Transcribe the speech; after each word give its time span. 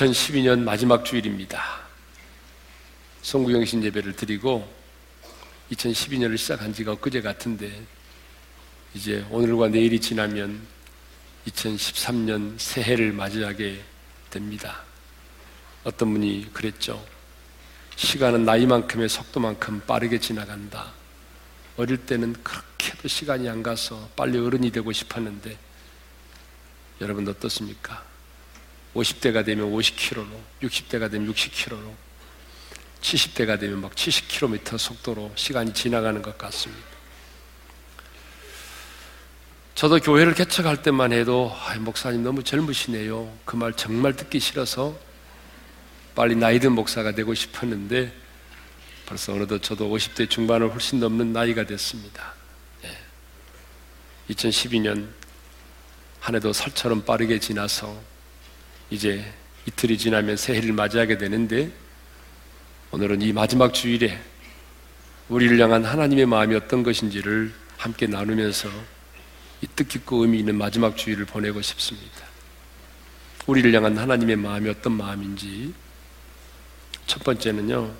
2012년 0.00 0.60
마지막 0.60 1.04
주일입니다. 1.04 1.62
송구영신 3.20 3.84
예배를 3.84 4.16
드리고 4.16 4.66
2012년을 5.72 6.38
시작한 6.38 6.72
지가 6.72 6.92
엊그제 6.92 7.20
같은데 7.20 7.70
이제 8.94 9.26
오늘과 9.30 9.68
내일이 9.68 10.00
지나면 10.00 10.58
2013년 11.48 12.58
새해를 12.58 13.12
맞이하게 13.12 13.82
됩니다. 14.30 14.82
어떤 15.84 16.12
분이 16.14 16.48
그랬죠. 16.54 17.04
시간은 17.96 18.46
나이만큼의 18.46 19.10
속도만큼 19.10 19.82
빠르게 19.86 20.18
지나간다. 20.18 20.92
어릴 21.76 21.98
때는 21.98 22.32
그렇게도 22.42 23.06
시간이 23.06 23.50
안 23.50 23.62
가서 23.62 24.08
빨리 24.16 24.38
어른이 24.38 24.70
되고 24.70 24.90
싶었는데 24.92 25.58
여러분 27.02 27.28
어떻습니까? 27.28 28.09
50대가 28.94 29.44
되면 29.44 29.70
50km로, 29.72 30.26
60대가 30.62 31.10
되면 31.10 31.32
60km로, 31.32 31.94
70대가 33.00 33.58
되면 33.58 33.80
막 33.80 33.94
70km 33.94 34.78
속도로 34.78 35.32
시간이 35.34 35.72
지나가는 35.72 36.20
것 36.20 36.36
같습니다. 36.36 36.90
저도 39.74 39.98
교회를 39.98 40.34
개척할 40.34 40.82
때만 40.82 41.12
해도 41.12 41.56
아, 41.64 41.74
목사님 41.76 42.22
너무 42.22 42.42
젊으시네요. 42.42 43.32
그 43.46 43.56
말 43.56 43.72
정말 43.74 44.14
듣기 44.14 44.38
싫어서 44.38 44.98
빨리 46.14 46.34
나이 46.36 46.58
든 46.58 46.72
목사가 46.72 47.12
되고 47.12 47.32
싶었는데 47.32 48.12
벌써 49.06 49.32
어느덧 49.32 49.62
저도 49.62 49.88
50대 49.88 50.28
중반을 50.28 50.72
훨씬 50.74 51.00
넘는 51.00 51.32
나이가 51.32 51.64
됐습니다. 51.64 52.34
예. 52.84 52.98
2012년 54.34 55.08
한 56.20 56.34
해도 56.34 56.52
살처럼 56.52 57.04
빠르게 57.06 57.40
지나서 57.40 57.98
이제 58.90 59.24
이틀이 59.66 59.98
지나면 59.98 60.36
새해를 60.36 60.72
맞이하게 60.72 61.18
되는데 61.18 61.70
오늘은 62.90 63.22
이 63.22 63.32
마지막 63.32 63.72
주일에 63.72 64.20
우리를 65.28 65.60
향한 65.60 65.84
하나님의 65.84 66.26
마음이 66.26 66.56
어떤 66.56 66.82
것인지를 66.82 67.52
함께 67.76 68.06
나누면서 68.08 68.68
이 69.62 69.66
뜻깊고 69.76 70.22
의미 70.22 70.40
있는 70.40 70.56
마지막 70.56 70.96
주일을 70.96 71.24
보내고 71.24 71.62
싶습니다. 71.62 72.24
우리를 73.46 73.72
향한 73.74 73.96
하나님의 73.96 74.36
마음이 74.36 74.68
어떤 74.68 74.92
마음인지 74.92 75.72
첫 77.06 77.22
번째는요. 77.22 77.94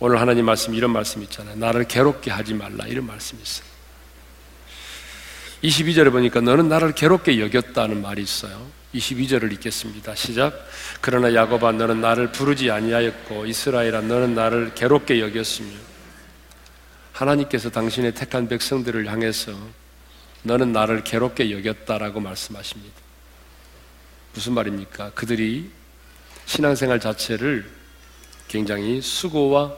오늘 0.00 0.20
하나님 0.20 0.46
말씀 0.46 0.74
이런 0.74 0.90
말씀 0.90 1.22
있잖아요. 1.22 1.56
나를 1.56 1.84
괴롭게 1.84 2.30
하지 2.30 2.54
말라 2.54 2.86
이런 2.86 3.06
말씀이 3.06 3.42
있어요. 3.42 3.66
22절에 5.62 6.10
보니까 6.10 6.40
너는 6.40 6.68
나를 6.68 6.94
괴롭게 6.94 7.40
여겼다는 7.40 8.02
말이 8.02 8.22
있어요. 8.22 8.83
22절을 8.94 9.52
읽겠습니다. 9.54 10.14
시작. 10.14 10.66
그러나 11.00 11.34
야곱아 11.34 11.72
너는 11.72 12.00
나를 12.00 12.32
부르지 12.32 12.70
아니하였고 12.70 13.46
이스라엘아 13.46 14.02
너는 14.02 14.34
나를 14.34 14.74
괴롭게 14.74 15.20
여겼으며 15.20 15.68
하나님께서 17.12 17.70
당신의 17.70 18.14
택한 18.14 18.48
백성들을 18.48 19.06
향해서 19.10 19.52
너는 20.42 20.72
나를 20.72 21.04
괴롭게 21.04 21.50
여겼다라고 21.50 22.20
말씀하십니다. 22.20 22.94
무슨 24.34 24.52
말입니까? 24.54 25.10
그들이 25.10 25.70
신앙생활 26.46 27.00
자체를 27.00 27.70
굉장히 28.48 29.00
수고와 29.00 29.74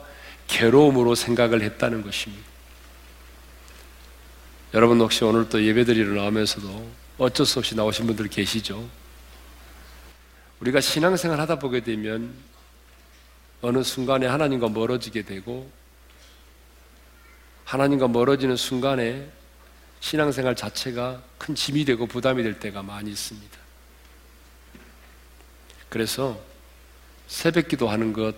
괴로움으로 0.47 1.15
생각을 1.15 1.61
했다는 1.61 2.03
것입니다. 2.03 2.43
여러분 4.73 4.99
혹시 4.99 5.23
오늘 5.23 5.47
또 5.47 5.63
예배드리러 5.63 6.21
나오면서도 6.21 6.91
어쩔 7.17 7.45
수 7.45 7.59
없이 7.59 7.75
나오신 7.75 8.05
분들 8.07 8.27
계시죠? 8.27 8.87
우리가 10.59 10.81
신앙생활 10.81 11.39
하다 11.39 11.59
보게 11.59 11.81
되면 11.81 12.33
어느 13.61 13.83
순간에 13.83 14.27
하나님과 14.27 14.69
멀어지게 14.69 15.23
되고 15.23 15.69
하나님과 17.65 18.07
멀어지는 18.07 18.55
순간에 18.55 19.29
신앙생활 19.99 20.55
자체가 20.55 21.21
큰 21.37 21.55
짐이 21.55 21.85
되고 21.85 22.05
부담이 22.07 22.43
될 22.43 22.59
때가 22.59 22.81
많이 22.81 23.11
있습니다. 23.11 23.57
그래서 25.89 26.39
새벽 27.27 27.67
기도하는 27.67 28.13
것, 28.13 28.35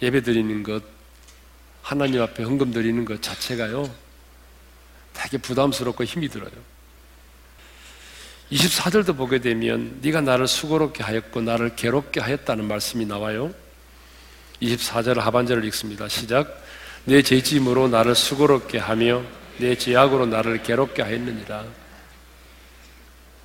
예배 0.00 0.22
드리는 0.22 0.62
것, 0.62 0.82
하나님 1.82 2.22
앞에 2.22 2.44
헌금 2.44 2.72
드리는 2.72 3.04
것 3.04 3.20
자체가요, 3.20 3.94
되게 5.12 5.38
부담스럽고 5.38 6.04
힘이 6.04 6.28
들어요. 6.28 6.73
24절도 8.52 9.16
보게 9.16 9.38
되면 9.38 9.98
네가 10.02 10.20
나를 10.20 10.46
수고롭게 10.46 11.02
하였고 11.02 11.40
나를 11.40 11.76
괴롭게 11.76 12.20
하였다는 12.20 12.66
말씀이 12.66 13.06
나와요. 13.06 13.52
24절 14.60 15.18
하반절을 15.18 15.64
읽습니다. 15.66 16.08
시작. 16.08 16.62
내 17.04 17.22
죄짐으로 17.22 17.88
나를 17.88 18.14
수고롭게 18.14 18.78
하며 18.78 19.22
내 19.58 19.76
죄악으로 19.76 20.26
나를 20.26 20.62
괴롭게 20.62 21.02
하였느니라. 21.02 21.64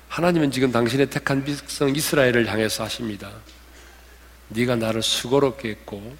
하나님은 0.08 0.50
지금 0.50 0.72
당신의 0.72 1.06
택한 1.06 1.44
백성 1.44 1.94
이스라엘을 1.94 2.46
향해서 2.46 2.84
하십니다. 2.84 3.30
네가 4.48 4.76
나를 4.76 5.02
수고롭게 5.02 5.70
했고 5.70 6.16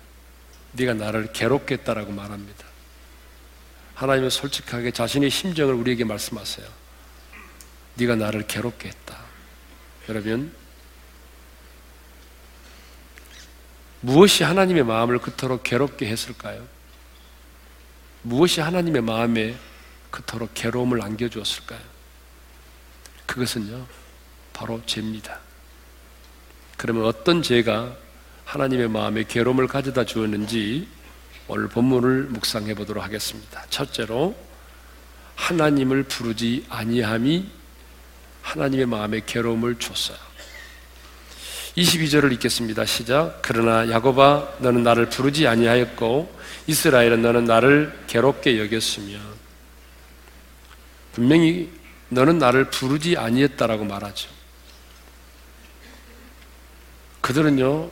네가 0.73 0.95
나를 0.95 1.33
괴롭게 1.33 1.75
했다라고 1.75 2.13
말합니다. 2.13 2.65
하나님은 3.95 4.31
솔직하게 4.31 4.93
자신의 4.93 5.31
심정을 5.31 5.75
우리에게 5.75 6.05
말씀하세요. 6.05 6.80
네가 8.01 8.17
나를 8.17 8.47
괴롭게 8.47 8.89
했다. 8.89 9.19
여러분 10.09 10.53
무엇이 14.01 14.45
하나님의 14.45 14.85
마음을 14.85 15.19
그토록 15.19 15.63
괴롭게 15.63 16.07
했을까요? 16.07 16.67
무엇이 18.23 18.61
하나님의 18.61 19.03
마음에 19.03 19.57
그토록 20.11 20.55
괴로움을 20.55 21.03
안겨주었을까요? 21.03 21.81
그것은요, 23.27 23.87
바로 24.53 24.81
죄입니다. 24.87 25.39
그러면 26.77 27.05
어떤 27.05 27.43
죄가 27.43 27.95
하나님의 28.47 28.89
마음에 28.89 29.25
괴로움을 29.25 29.69
가져다 29.69 30.05
주었는지 30.05 30.89
오늘 31.47 31.69
본문을 31.69 32.25
묵상해 32.25 32.75
보도록 32.75 33.05
하겠습니다. 33.05 33.65
첫째로 33.69 34.35
하나님을 35.37 36.05
부르지 36.05 36.67
아니함이 36.69 37.60
하나님의 38.51 38.87
마음에 38.87 39.21
괴로움을 39.25 39.77
줬어요. 39.77 40.19
22절을 41.77 42.33
읽겠습니다. 42.33 42.85
시작. 42.85 43.39
그러나 43.43 43.89
야곱아 43.89 44.57
너는 44.59 44.83
나를 44.83 45.09
부르지 45.09 45.47
아니하였고 45.47 46.41
이스라엘은 46.67 47.23
너는 47.23 47.45
나를 47.45 47.97
괴롭게 48.09 48.59
여겼으며 48.59 49.19
분명히 51.13 51.71
너는 52.09 52.39
나를 52.39 52.71
부르지 52.71 53.17
아니했다라고 53.17 53.85
말하죠. 53.85 54.29
그들은요 57.21 57.91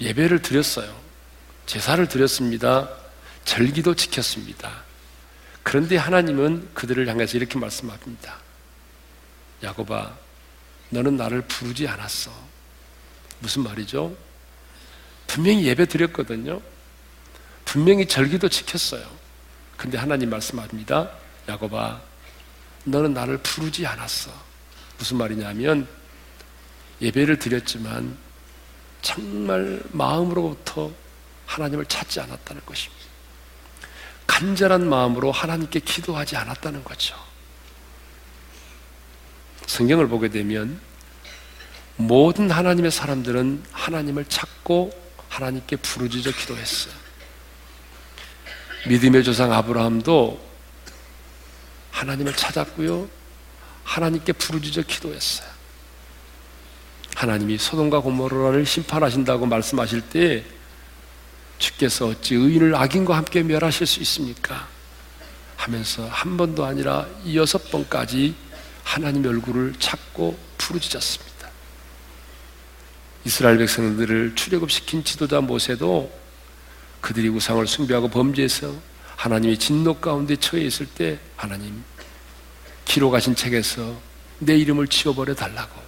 예배를 0.00 0.42
드렸어요. 0.42 0.94
제사를 1.66 2.06
드렸습니다. 2.06 2.88
절기도 3.44 3.96
지켰습니다. 3.96 4.84
그런데 5.64 5.96
하나님은 5.96 6.70
그들을 6.72 7.08
향해서 7.08 7.36
이렇게 7.36 7.58
말씀합니다. 7.58 8.39
야곱아, 9.62 10.14
너는 10.90 11.16
나를 11.16 11.42
부르지 11.42 11.86
않았어. 11.86 12.30
무슨 13.40 13.62
말이죠? 13.62 14.16
분명히 15.26 15.66
예배 15.66 15.86
드렸거든요. 15.86 16.60
분명히 17.64 18.06
절기도 18.06 18.48
지켰어요. 18.48 19.06
근데 19.76 19.96
하나님 19.96 20.30
말씀합니다. 20.30 21.10
야곱아, 21.48 22.00
너는 22.84 23.14
나를 23.14 23.38
부르지 23.38 23.86
않았어. 23.86 24.30
무슨 24.98 25.16
말이냐면 25.16 25.86
예배를 27.00 27.38
드렸지만 27.38 28.16
정말 29.02 29.82
마음으로부터 29.92 30.90
하나님을 31.46 31.86
찾지 31.86 32.20
않았다는 32.20 32.64
것입니다. 32.66 33.00
간절한 34.26 34.88
마음으로 34.88 35.32
하나님께 35.32 35.80
기도하지 35.80 36.36
않았다는 36.36 36.84
거죠. 36.84 37.16
성경을 39.70 40.08
보게 40.08 40.28
되면 40.28 40.80
모든 41.94 42.50
하나님의 42.50 42.90
사람들은 42.90 43.62
하나님을 43.70 44.24
찾고 44.24 44.90
하나님께 45.28 45.76
부르짖어 45.76 46.32
기도했어요. 46.32 46.92
믿음의 48.88 49.22
조상 49.22 49.52
아브라함도 49.52 50.40
하나님을 51.92 52.34
찾았고요. 52.34 53.08
하나님께 53.84 54.32
부르짖어 54.32 54.82
기도했어요. 54.82 55.48
하나님이 57.14 57.58
소돔과 57.58 58.00
고모라를 58.00 58.66
심판하신다고 58.66 59.46
말씀하실 59.46 60.00
때 60.00 60.44
주께서 61.58 62.08
어찌 62.08 62.34
의인을 62.34 62.74
악인과 62.74 63.16
함께 63.16 63.44
멸하실 63.44 63.86
수 63.86 64.00
있습니까? 64.00 64.66
하면서 65.56 66.08
한 66.08 66.36
번도 66.36 66.64
아니라 66.64 67.06
여섯 67.34 67.70
번까지 67.70 68.49
하나님의 68.90 69.30
얼굴을 69.30 69.74
찾고 69.78 70.36
부르짖었습니다. 70.58 71.48
이스라엘 73.24 73.58
백성들을 73.58 74.34
출애굽시킨 74.34 75.04
지도자 75.04 75.40
모세도 75.40 76.10
그들이 77.00 77.28
우상을 77.28 77.64
숭배하고 77.66 78.08
범죄해서 78.08 78.74
하나님이 79.14 79.58
진노 79.58 80.00
가운데 80.00 80.34
처해 80.34 80.64
있을 80.64 80.86
때 80.86 81.20
하나님 81.36 81.84
기록하신 82.84 83.36
책에서 83.36 83.96
내 84.40 84.56
이름을 84.56 84.88
지워버려 84.88 85.36
달라고 85.36 85.80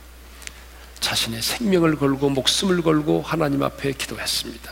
자신의 1.01 1.43
생명을 1.43 1.97
걸고 1.97 2.31
목숨을 2.31 2.83
걸고 2.83 3.23
하나님 3.23 3.65
앞에 3.65 3.93
기도했습니다. 3.95 4.71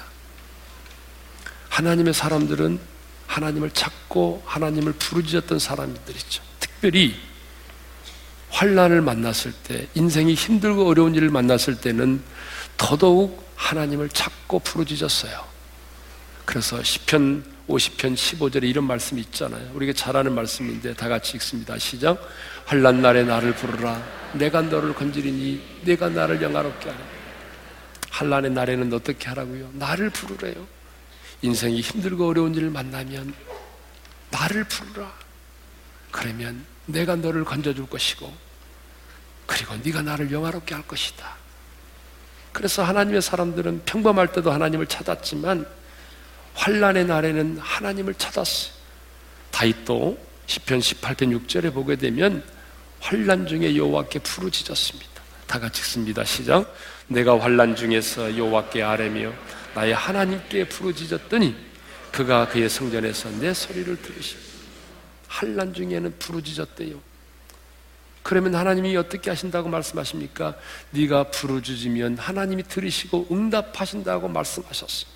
하나님의 1.68 2.14
사람들은 2.14 2.78
하나님을 3.26 3.70
찾고 3.70 4.44
하나님을 4.46 4.92
부르짖었던 4.92 5.58
사람들이죠. 5.58 6.42
특별히 6.60 7.29
환란을 8.50 9.00
만났을 9.00 9.52
때, 9.52 9.86
인생이 9.94 10.34
힘들고 10.34 10.86
어려운 10.86 11.14
일을 11.14 11.30
만났을 11.30 11.80
때는 11.80 12.22
더더욱 12.76 13.50
하나님을 13.56 14.08
찾고 14.08 14.60
부르짖었어요. 14.60 15.44
그래서 16.44 16.82
시편 16.82 17.44
50편 17.68 18.14
15절에 18.14 18.64
이런 18.64 18.84
말씀이 18.84 19.20
있잖아요. 19.20 19.70
우리가 19.74 19.92
잘 19.92 20.16
아는 20.16 20.34
말씀인데 20.34 20.94
다 20.94 21.08
같이 21.08 21.36
읽습니다. 21.36 21.78
시작. 21.78 22.20
환란 22.66 23.00
날에 23.00 23.22
나를 23.22 23.54
부르라. 23.54 24.02
내가 24.32 24.60
너를 24.62 24.92
건지리니 24.94 25.62
내가 25.82 26.08
나를 26.08 26.42
영화롭게 26.42 26.90
하라. 26.90 27.00
환란의 28.10 28.50
날에는 28.50 28.92
어떻게 28.92 29.28
하라고요? 29.28 29.70
나를 29.74 30.10
부르래요. 30.10 30.66
인생이 31.42 31.80
힘들고 31.80 32.28
어려운 32.28 32.54
일을 32.54 32.70
만나면 32.70 33.32
나를 34.30 34.64
부르라. 34.64 35.12
그러면 36.10 36.64
내가 36.92 37.16
너를 37.16 37.44
건져줄 37.44 37.88
것이고 37.88 38.32
그리고 39.46 39.76
네가 39.76 40.02
나를 40.02 40.30
영화롭게 40.30 40.74
할 40.74 40.86
것이다. 40.86 41.36
그래서 42.52 42.82
하나님의 42.82 43.22
사람들은 43.22 43.82
평범할 43.84 44.32
때도 44.32 44.50
하나님을 44.50 44.86
찾았지만 44.86 45.66
환란의 46.54 47.06
날에는 47.06 47.58
하나님을 47.58 48.14
찾았어요. 48.14 48.72
다윗도 49.50 50.18
시편 50.46 50.80
18편 50.80 51.46
6절에 51.46 51.72
보게 51.72 51.96
되면 51.96 52.44
환란 53.00 53.46
중에 53.46 53.76
여호와께 53.76 54.20
부르짖었습니다. 54.20 55.22
다 55.46 55.58
같이 55.58 55.80
읽습니다. 55.80 56.24
시작. 56.24 56.74
내가 57.08 57.40
환란 57.40 57.74
중에서 57.74 58.36
여호와께 58.36 58.82
아뢰며 58.82 59.32
나의 59.74 59.94
하나님께 59.94 60.68
부르짖었더니 60.68 61.56
그가 62.12 62.48
그의 62.48 62.68
성전에서 62.68 63.30
내 63.38 63.54
소리를 63.54 64.00
들으시고 64.00 64.49
환란 65.30 65.72
중에는 65.72 66.18
부르짖었대요. 66.18 67.00
그러면 68.22 68.54
하나님이 68.54 68.96
어떻게 68.96 69.30
하신다고 69.30 69.68
말씀하십니까? 69.68 70.56
네가 70.90 71.30
부르짖으면 71.30 72.18
하나님이 72.18 72.64
들으시고 72.64 73.28
응답하신다고 73.30 74.28
말씀하셨어요. 74.28 75.10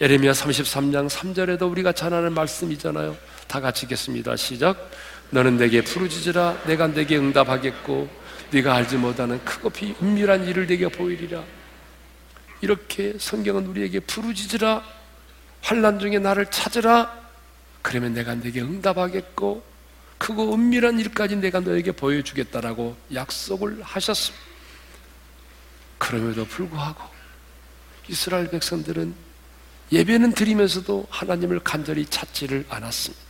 예레미야 0.00 0.32
33장 0.32 1.08
3절에도 1.08 1.70
우리가 1.70 1.92
전하는 1.92 2.32
말씀이잖아요. 2.32 3.16
다 3.46 3.60
같이 3.60 3.86
읽겠습니다. 3.86 4.36
시작. 4.36 4.90
너는 5.30 5.58
내게 5.58 5.82
부르짖으라 5.82 6.62
내가 6.66 6.86
내게 6.86 7.18
응답하겠고 7.18 8.08
네가 8.50 8.74
알지 8.74 8.96
못하는 8.96 9.44
크고 9.44 9.70
비 9.70 9.94
은밀한 10.00 10.48
일을 10.48 10.66
내게 10.66 10.88
보이리라. 10.88 11.44
이렇게 12.60 13.14
성경은 13.18 13.66
우리에게 13.66 14.00
부르짖으라 14.00 14.82
환란 15.60 15.98
중에 15.98 16.18
나를 16.18 16.46
찾으라 16.46 17.27
그러면 17.88 18.12
내가 18.12 18.34
내게 18.34 18.60
응답하겠고 18.60 19.64
크고 20.18 20.52
은밀한 20.52 21.00
일까지 21.00 21.36
내가 21.36 21.60
너에게 21.60 21.90
보여주겠다라고 21.90 22.94
약속을 23.14 23.82
하셨습니다. 23.82 24.44
그럼에도 25.96 26.44
불구하고 26.44 27.02
이스라엘 28.06 28.50
백성들은 28.50 29.14
예배는 29.90 30.34
드리면서도 30.34 31.06
하나님을 31.08 31.60
간절히 31.60 32.04
찾지를 32.04 32.66
않았습니다. 32.68 33.24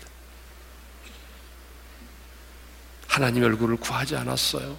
하나님 3.06 3.44
얼굴을 3.44 3.76
구하지 3.76 4.16
않았어요. 4.16 4.76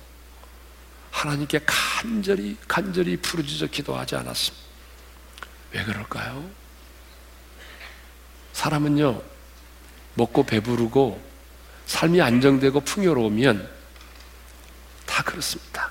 하나님께 1.12 1.62
간절히 1.66 2.58
간절히 2.68 3.16
부르짖어 3.16 3.68
기도하지 3.68 4.18
않았습니다. 4.18 4.66
왜 5.72 5.86
그럴까요? 5.86 6.50
사람은요 8.52 9.39
먹고 10.20 10.44
배부르고 10.44 11.20
삶이 11.86 12.22
안정되고 12.22 12.82
풍요로우면 12.82 13.68
다 15.06 15.24
그렇습니다. 15.24 15.90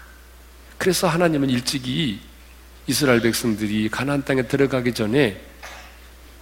그래서 0.77 1.09
하나님은 1.09 1.51
일찍이 1.51 2.21
이스라엘 2.87 3.21
백성들이 3.21 3.89
가나안 3.89 4.25
땅에 4.25 4.43
들어가기 4.43 4.93
전에 4.93 5.41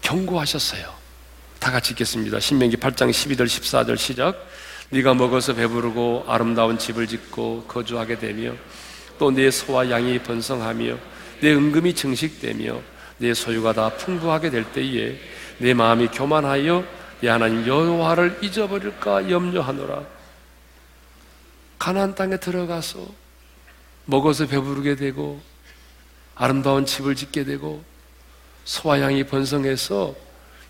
경고하셨어요. 0.03 0.95
다 1.59 1.73
같이 1.73 1.93
읽겠습니다. 1.93 2.39
신명기 2.39 2.77
8장 2.77 3.11
12절 3.11 3.47
14절 3.47 3.97
시작. 3.97 4.37
네가 4.91 5.15
먹어서 5.15 5.55
배부르고 5.55 6.25
아름다운 6.29 6.79
집을 6.79 7.07
짓고 7.07 7.65
거주하게 7.67 8.19
되며 8.19 8.53
또내 9.19 9.51
소와 9.51 9.91
양이 9.91 10.19
번성하며 10.21 10.97
내 11.41 11.53
은금이 11.53 11.95
증식되며 11.95 12.81
내 13.19 13.35
소유가 13.35 13.73
다 13.73 13.89
풍부하게 13.91 14.51
될 14.51 14.65
때에 14.73 15.19
내 15.59 15.75
마음이 15.75 16.09
교만하여 16.09 16.85
내 17.21 17.29
하나님 17.29 17.67
여호와를 17.67 18.39
잊어버릴까 18.43 19.31
염려하노라. 19.31 20.05
가나안 21.79 22.15
땅에 22.15 22.37
들어가서 22.37 23.07
먹어서 24.07 24.47
배부르게 24.47 24.97
되고 24.97 25.41
아름다운 26.35 26.87
집을 26.87 27.15
짓게 27.17 27.45
되고 27.45 27.85
소와 28.65 29.01
양이 29.01 29.25
번성해서 29.25 30.15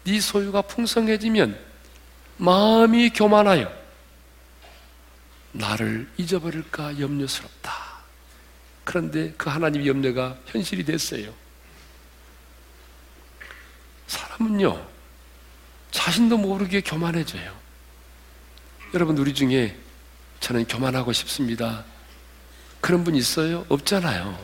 네 0.05 0.21
소유가 0.21 0.63
풍성해지면 0.63 1.59
마음이 2.37 3.11
교만하여 3.11 3.73
나를 5.53 6.09
잊어버릴까 6.17 7.01
염려스럽다. 7.01 7.73
그런데 8.85 9.33
그 9.37 9.51
하나님의 9.51 9.89
염려가 9.89 10.37
현실이 10.47 10.85
됐어요. 10.85 11.33
사람은요, 14.07 14.87
자신도 15.91 16.39
모르게 16.39 16.81
교만해져요. 16.81 17.53
여러분, 18.95 19.17
우리 19.19 19.35
중에 19.35 19.77
저는 20.41 20.67
교만하고 20.67 21.13
싶습니다. 21.13 21.85
그런 22.81 23.05
분 23.05 23.15
있어요? 23.15 23.65
없잖아요. 23.69 24.39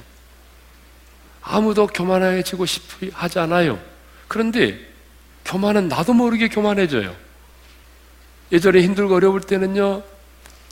아무도 1.43 1.87
교만해지고 1.87 2.67
싶어 2.67 3.07
하지 3.13 3.39
않아요. 3.39 3.81
그런데 4.29 4.81
교만은 5.45 5.89
나도 5.89 6.15
모르게 6.15 6.49
교만해져요. 6.49 7.15
예전에 8.53 8.83
힘들고 8.83 9.15
어려울 9.15 9.41
때는요, 9.41 10.03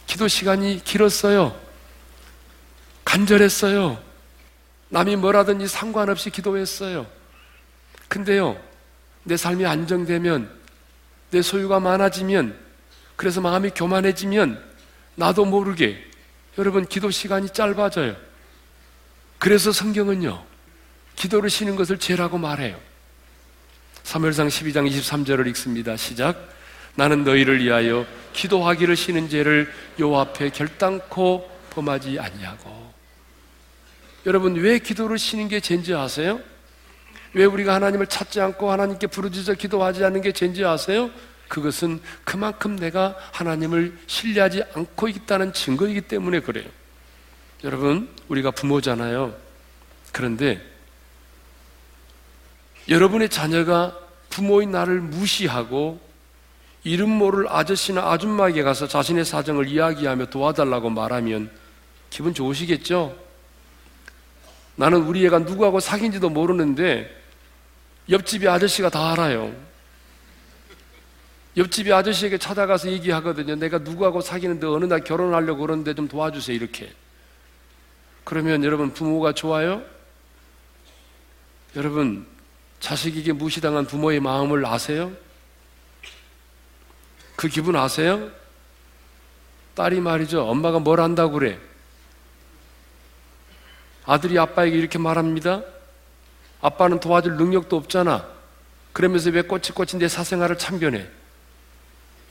기도 0.07 0.29
시간이 0.29 0.83
길었어요. 0.85 1.59
간절했어요. 3.05 4.01
남이 4.91 5.17
뭐라든지 5.17 5.67
상관없이 5.67 6.31
기도했어요. 6.31 7.07
근데요, 8.09 8.61
내 9.25 9.37
삶이 9.37 9.65
안정되면, 9.67 10.60
내 11.31 11.43
소유가 11.43 11.81
많아지면, 11.81 12.57
그래서 13.17 13.41
마음이 13.41 13.71
교만해지면, 13.71 14.63
나도 15.15 15.45
모르게, 15.45 16.05
여러분, 16.59 16.87
기도 16.87 17.11
시간이 17.11 17.51
짧아져요. 17.51 18.17
그래서 19.39 19.73
성경은요, 19.73 20.45
기도를 21.17 21.51
쉬는 21.51 21.77
것을 21.77 21.99
죄라고 21.99 22.39
말해요. 22.39 22.79
3월상 24.05 24.49
12장 24.49 24.91
23절을 24.91 25.47
읽습니다. 25.49 25.97
시작. 25.97 26.49
나는 26.95 27.25
너희를 27.25 27.63
위하여 27.63 28.07
기도하기를 28.33 28.97
쉬는 28.97 29.29
죄를 29.29 29.73
요 30.01 30.19
앞에 30.19 30.51
결단코 30.51 31.49
범하지 31.71 32.19
아니하고. 32.19 32.93
여러분 34.27 34.55
왜 34.57 34.79
기도를 34.79 35.19
쉬는 35.19 35.49
게 35.49 35.61
죄인지 35.61 35.95
아세요? 35.95 36.41
왜 37.33 37.45
우리가 37.45 37.75
하나님을 37.75 38.07
찾지 38.07 38.41
않고 38.41 38.71
하나님께 38.71 39.07
부르짖어 39.07 39.55
기도하지 39.55 40.05
않는 40.05 40.21
게 40.23 40.33
죄인지 40.33 40.65
아세요? 40.65 41.11
그것은 41.49 42.01
그만큼 42.25 42.77
내가 42.77 43.17
하나님을 43.33 43.99
신뢰하지 44.07 44.63
않고 44.75 45.09
있다는 45.09 45.53
증거이기 45.53 46.03
때문에 46.03 46.41
그래요. 46.41 46.69
여러분, 47.65 48.09
우리가 48.29 48.53
부모잖아요. 48.53 49.35
그런데 50.13 50.65
여러분의 52.89 53.29
자녀가 53.29 53.97
부모인 54.31 54.71
나를 54.71 55.01
무시하고 55.01 56.01
이름 56.83 57.11
모를 57.11 57.47
아저씨나 57.49 58.11
아줌마에게 58.11 58.63
가서 58.63 58.89
자신의 58.89 59.25
사정을 59.25 59.69
이야기하며 59.69 60.27
도와달라고 60.27 60.91
말하면 60.91 61.51
기분 62.09 62.33
좋으시겠죠? 62.33 63.17
나는 64.77 65.03
우리 65.03 65.27
애가 65.27 65.41
누구하고 65.41 65.79
사귄지도 65.79 66.31
모르는데 66.31 67.20
옆집이 68.11 68.49
아저씨가 68.49 68.91
다 68.91 69.13
알아요. 69.13 69.55
옆집이 71.57 71.93
아저씨에게 71.93 72.39
찾아가서 72.39 72.91
얘기하거든요. 72.91 73.57
내가 73.57 73.79
누구하고 73.79 74.21
사귀는데 74.21 74.67
어느 74.67 74.85
날 74.85 75.03
결혼하려고 75.03 75.61
그러는데 75.63 75.95
좀 75.95 76.09
도와주세요. 76.09 76.57
이렇게. 76.57 76.93
그러면 78.25 78.65
여러분 78.65 78.93
부모가 78.93 79.33
좋아요? 79.33 79.83
여러분 81.77 82.27
자식에게 82.81 83.33
무시당한 83.33 83.87
부모의 83.87 84.21
마음을 84.21 84.65
아세요? 84.67 85.13
그 87.37 87.49
기분 87.49 87.77
아세요? 87.77 88.31
딸이 89.75 90.01
말이죠. 90.01 90.47
엄마가 90.47 90.79
뭘 90.79 91.01
한다고 91.01 91.35
그래? 91.35 91.59
아들이 94.05 94.39
아빠에게 94.39 94.77
이렇게 94.77 94.99
말합니다. 94.99 95.63
아빠는 96.61 97.01
도와줄 97.01 97.37
능력도 97.37 97.77
없잖아. 97.77 98.27
그러면서 98.93 99.31
왜 99.31 99.43
꼬치꼬치 99.43 99.99
내 99.99 100.09
사생활을 100.09 100.59
참견해? 100.59 101.07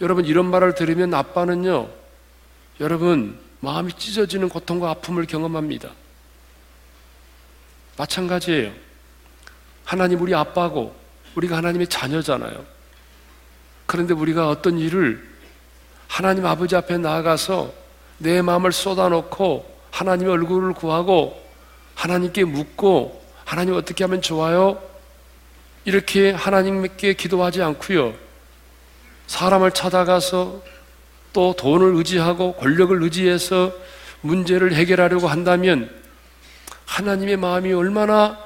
여러분, 0.01 0.25
이런 0.25 0.45
말을 0.45 0.75
들으면 0.75 1.13
아빠는요, 1.13 1.89
여러분, 2.79 3.39
마음이 3.59 3.93
찢어지는 3.93 4.49
고통과 4.49 4.89
아픔을 4.91 5.25
경험합니다. 5.25 5.89
마찬가지예요. 7.97 8.71
하나님 9.83 10.21
우리 10.21 10.33
아빠고, 10.33 10.95
우리가 11.35 11.57
하나님의 11.57 11.87
자녀잖아요. 11.87 12.65
그런데 13.85 14.13
우리가 14.13 14.49
어떤 14.49 14.77
일을 14.77 15.27
하나님 16.07 16.45
아버지 16.45 16.75
앞에 16.75 16.97
나아가서 16.97 17.73
내 18.19 18.41
마음을 18.41 18.71
쏟아놓고 18.71 19.79
하나님의 19.91 20.31
얼굴을 20.31 20.73
구하고 20.73 21.41
하나님께 21.95 22.43
묻고 22.45 23.18
하나님 23.49 23.73
어떻게 23.73 24.03
하면 24.03 24.21
좋아요? 24.21 24.79
이렇게 25.83 26.29
하나님께 26.29 27.13
기도하지 27.13 27.63
않고요. 27.63 28.13
사람을 29.25 29.71
찾아가서 29.71 30.61
또 31.33 31.55
돈을 31.57 31.95
의지하고 31.95 32.53
권력을 32.53 33.01
의지해서 33.01 33.73
문제를 34.21 34.75
해결하려고 34.75 35.27
한다면 35.27 35.89
하나님의 36.85 37.37
마음이 37.37 37.73
얼마나 37.73 38.37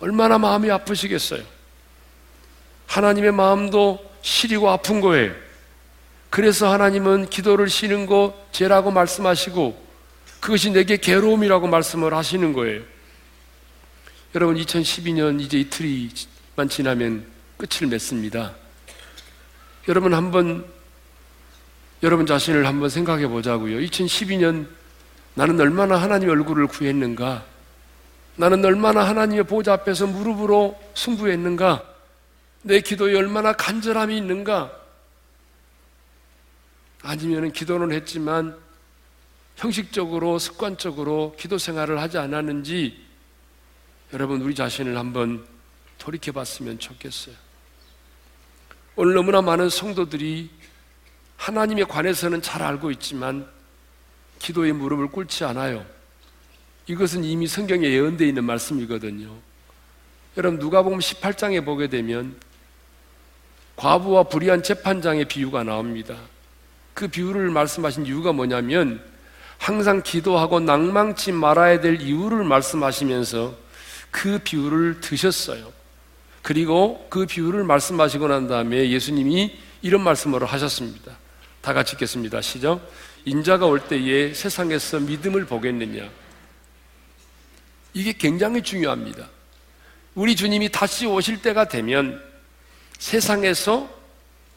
얼마나 0.00 0.38
마음이 0.38 0.72
아프시겠어요. 0.72 1.44
하나님의 2.88 3.30
마음도 3.30 4.04
시리고 4.22 4.70
아픈 4.70 5.00
거예요. 5.00 5.32
그래서 6.30 6.68
하나님은 6.72 7.30
기도를 7.30 7.68
쉬는 7.68 8.06
거 8.06 8.34
죄라고 8.50 8.90
말씀하시고 8.90 9.80
그것이 10.40 10.72
내게 10.72 10.96
괴로움이라고 10.96 11.68
말씀을 11.68 12.12
하시는 12.12 12.52
거예요. 12.52 12.91
여러분 14.34 14.56
2012년 14.56 15.42
이제 15.42 15.60
이틀이만 15.60 16.66
지나면 16.70 17.26
끝을 17.58 17.86
맺습니다. 17.86 18.54
여러분 19.88 20.14
한번 20.14 20.64
여러분 22.02 22.24
자신을 22.24 22.66
한번 22.66 22.88
생각해 22.88 23.28
보자고요. 23.28 23.78
2012년 23.80 24.68
나는 25.34 25.60
얼마나 25.60 25.96
하나님의 26.00 26.34
얼굴을 26.34 26.66
구했는가? 26.66 27.44
나는 28.36 28.64
얼마나 28.64 29.06
하나님의 29.06 29.44
보좌 29.44 29.74
앞에서 29.74 30.06
무릎으로 30.06 30.80
승부했는가? 30.94 31.84
내 32.62 32.80
기도에 32.80 33.14
얼마나 33.14 33.52
간절함이 33.52 34.16
있는가? 34.16 34.72
아니면 37.02 37.52
기도는 37.52 37.92
했지만 37.92 38.56
형식적으로 39.56 40.38
습관적으로 40.38 41.36
기도 41.38 41.58
생활을 41.58 42.00
하지 42.00 42.16
않았는지 42.16 43.11
여러분 44.12 44.42
우리 44.42 44.54
자신을 44.54 44.98
한번 44.98 45.42
돌이켜 45.96 46.32
봤으면 46.32 46.78
좋겠어요. 46.78 47.34
오늘 48.94 49.14
너무나 49.14 49.40
많은 49.40 49.70
성도들이 49.70 50.50
하나님에 51.38 51.84
관해서는 51.84 52.42
잘 52.42 52.62
알고 52.62 52.90
있지만 52.90 53.48
기도의 54.38 54.74
무릎을 54.74 55.08
꿇지 55.08 55.44
않아요. 55.44 55.86
이것은 56.86 57.24
이미 57.24 57.46
성경에 57.46 57.88
예언되어 57.88 58.28
있는 58.28 58.44
말씀이거든요. 58.44 59.34
여러분 60.36 60.58
누가복음 60.58 60.98
18장에 60.98 61.64
보게 61.64 61.88
되면 61.88 62.36
과부와 63.76 64.24
불의한 64.24 64.62
재판장의 64.62 65.24
비유가 65.24 65.62
나옵니다. 65.62 66.16
그 66.92 67.08
비유를 67.08 67.48
말씀하신 67.48 68.04
이유가 68.04 68.32
뭐냐면 68.32 69.02
항상 69.56 70.02
기도하고 70.02 70.60
낭망치 70.60 71.32
말아야 71.32 71.80
될 71.80 72.02
이유를 72.02 72.44
말씀하시면서 72.44 73.61
그 74.12 74.38
비유를 74.38 75.00
드셨어요. 75.00 75.72
그리고 76.42 77.04
그 77.10 77.26
비유를 77.26 77.64
말씀하시고 77.64 78.28
난 78.28 78.46
다음에 78.46 78.90
예수님이 78.90 79.58
이런 79.80 80.02
말씀을 80.02 80.44
하셨습니다. 80.44 81.18
다 81.60 81.72
같이 81.72 81.94
읽겠습니다. 81.94 82.40
시작. 82.40 82.80
인자가 83.24 83.66
올 83.66 83.80
때에 83.80 84.34
세상에서 84.34 85.00
믿음을 85.00 85.46
보겠느냐? 85.46 86.08
이게 87.94 88.12
굉장히 88.12 88.62
중요합니다. 88.62 89.28
우리 90.14 90.36
주님이 90.36 90.70
다시 90.70 91.06
오실 91.06 91.40
때가 91.42 91.68
되면 91.68 92.22
세상에서 92.98 93.88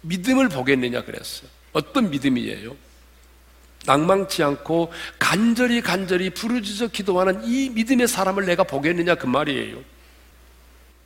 믿음을 0.01 0.49
보겠느냐 0.49 1.03
그랬어요. 1.03 1.49
어떤 1.73 2.09
믿음이에요? 2.09 2.75
낭망치 3.85 4.43
않고 4.43 4.91
간절히 5.19 5.81
간절히 5.81 6.29
부르짖어 6.29 6.87
기도하는 6.87 7.43
이 7.45 7.69
믿음의 7.69 8.07
사람을 8.07 8.45
내가 8.45 8.63
보겠느냐 8.63 9.15
그 9.15 9.25
말이에요. 9.25 9.77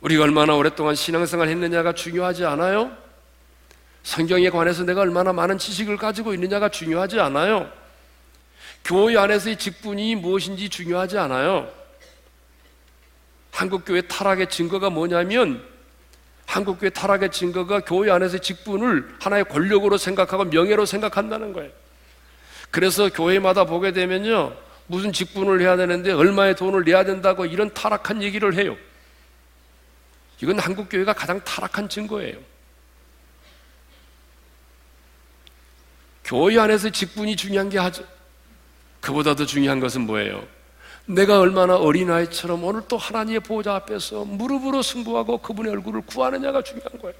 우리가 0.00 0.24
얼마나 0.24 0.54
오랫동안 0.54 0.94
신앙생활 0.94 1.48
했느냐가 1.48 1.92
중요하지 1.92 2.44
않아요? 2.46 2.96
성경에 4.02 4.48
관해서 4.48 4.84
내가 4.84 5.02
얼마나 5.02 5.32
많은 5.32 5.58
지식을 5.58 5.96
가지고 5.96 6.32
있느냐가 6.32 6.70
중요하지 6.70 7.20
않아요? 7.20 7.70
교회 8.82 9.16
안에서의 9.16 9.58
직분이 9.58 10.14
무엇인지 10.14 10.70
중요하지 10.70 11.18
않아요? 11.18 11.70
한국교회 13.52 14.02
타락의 14.02 14.48
증거가 14.48 14.88
뭐냐면 14.88 15.62
한국교회 16.46 16.90
타락의 16.90 17.30
증거가 17.30 17.80
교회 17.80 18.10
안에서의 18.10 18.40
직분을 18.40 19.16
하나의 19.20 19.44
권력으로 19.44 19.98
생각하고 19.98 20.44
명예로 20.44 20.86
생각한다는 20.86 21.52
거예요. 21.52 21.70
그래서 22.70 23.08
교회마다 23.08 23.64
보게 23.64 23.92
되면요. 23.92 24.56
무슨 24.86 25.12
직분을 25.12 25.60
해야 25.60 25.76
되는데 25.76 26.12
얼마의 26.12 26.56
돈을 26.56 26.84
내야 26.84 27.04
된다고 27.04 27.46
이런 27.46 27.72
타락한 27.72 28.22
얘기를 28.22 28.54
해요. 28.54 28.76
이건 30.42 30.58
한국 30.58 30.88
교회가 30.88 31.12
가장 31.12 31.42
타락한 31.44 31.88
증거예요. 31.88 32.38
교회 36.24 36.58
안에서 36.58 36.90
직분이 36.90 37.36
중요한 37.36 37.68
게 37.68 37.78
하죠. 37.78 38.04
그보다 39.00 39.34
더 39.34 39.44
중요한 39.46 39.80
것은 39.80 40.02
뭐예요? 40.02 40.46
내가 41.06 41.40
얼마나 41.40 41.76
어린아이처럼 41.76 42.62
오늘 42.62 42.82
또 42.86 42.96
하나님의 42.96 43.40
보호자 43.40 43.74
앞에서 43.74 44.24
무릎으로 44.24 44.82
승부하고 44.82 45.38
그분의 45.38 45.72
얼굴을 45.72 46.02
구하느냐가 46.02 46.62
중요한 46.62 47.00
거예요. 47.00 47.16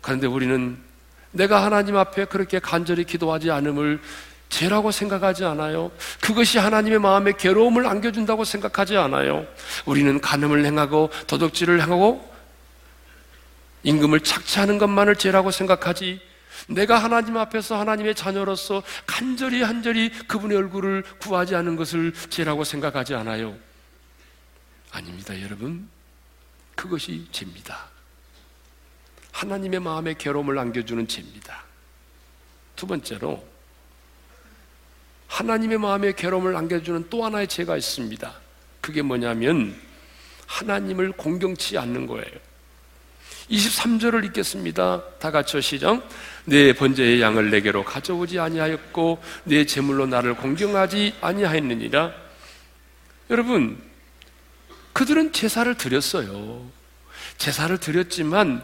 그런데 0.00 0.26
우리는 0.26 0.89
내가 1.32 1.64
하나님 1.64 1.96
앞에 1.96 2.26
그렇게 2.26 2.58
간절히 2.58 3.04
기도하지 3.04 3.50
않음을 3.50 4.00
죄라고 4.48 4.90
생각하지 4.90 5.44
않아요. 5.44 5.92
그것이 6.20 6.58
하나님의 6.58 6.98
마음에 6.98 7.32
괴로움을 7.32 7.86
안겨준다고 7.86 8.44
생각하지 8.44 8.96
않아요. 8.96 9.46
우리는 9.86 10.20
간음을 10.20 10.64
행하고 10.64 11.10
도덕질을 11.28 11.80
행하고 11.80 12.28
임금을 13.84 14.20
착취하는 14.20 14.78
것만을 14.78 15.16
죄라고 15.16 15.50
생각하지 15.50 16.20
내가 16.68 16.98
하나님 16.98 17.36
앞에서 17.36 17.78
하나님의 17.78 18.14
자녀로서 18.14 18.82
간절히 19.06 19.62
한절히 19.62 20.10
그분의 20.26 20.56
얼굴을 20.58 21.04
구하지 21.20 21.54
않은 21.54 21.76
것을 21.76 22.12
죄라고 22.28 22.64
생각하지 22.64 23.14
않아요. 23.14 23.56
아닙니다, 24.90 25.40
여러분. 25.42 25.88
그것이 26.74 27.26
죄입니다. 27.32 27.89
하나님의 29.40 29.80
마음에 29.80 30.14
괴로움을 30.18 30.58
안겨주는 30.58 31.08
죄입니다. 31.08 31.62
두 32.76 32.86
번째로 32.86 33.42
하나님의 35.28 35.78
마음에 35.78 36.12
괴로움을 36.12 36.54
안겨주는 36.56 37.06
또 37.08 37.24
하나의 37.24 37.48
죄가 37.48 37.78
있습니다. 37.78 38.34
그게 38.82 39.00
뭐냐면 39.00 39.74
하나님을 40.46 41.12
공경치 41.12 41.78
않는 41.78 42.06
거예요. 42.06 42.30
23절을 43.50 44.26
읽겠습니다. 44.26 45.02
다 45.18 45.30
같이 45.30 45.60
시작. 45.62 46.06
내 46.44 46.74
번제의 46.74 47.22
양을 47.22 47.50
내게로 47.50 47.82
가져오지 47.82 48.38
아니하였고 48.38 49.22
내 49.44 49.64
제물로 49.64 50.06
나를 50.06 50.34
공경하지 50.34 51.14
아니하였느니라. 51.22 52.12
여러분, 53.30 53.82
그들은 54.92 55.32
제사를 55.32 55.74
드렸어요. 55.76 56.70
제사를 57.38 57.78
드렸지만 57.78 58.62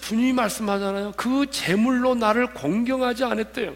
분명히 0.00 0.32
말씀하잖아요. 0.32 1.12
그 1.16 1.46
제물로 1.50 2.14
나를 2.14 2.52
공경하지 2.52 3.24
않았대요. 3.24 3.74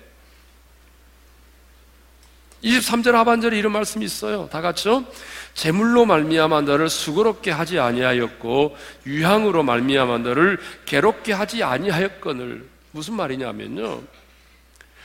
23절 2.64 3.12
하반절에 3.12 3.58
이런 3.58 3.72
말씀이 3.72 4.04
있어요. 4.04 4.48
다 4.50 4.60
같이요. 4.60 5.04
제물로 5.52 6.06
말미암아 6.06 6.62
너를 6.62 6.88
수고롭게 6.88 7.50
하지 7.50 7.78
아니하였고 7.78 8.76
유향으로 9.06 9.62
말미암아 9.62 10.18
너를 10.18 10.58
괴롭게 10.86 11.32
하지 11.32 11.62
아니하였거늘 11.62 12.66
무슨 12.90 13.14
말이냐면요. 13.14 14.02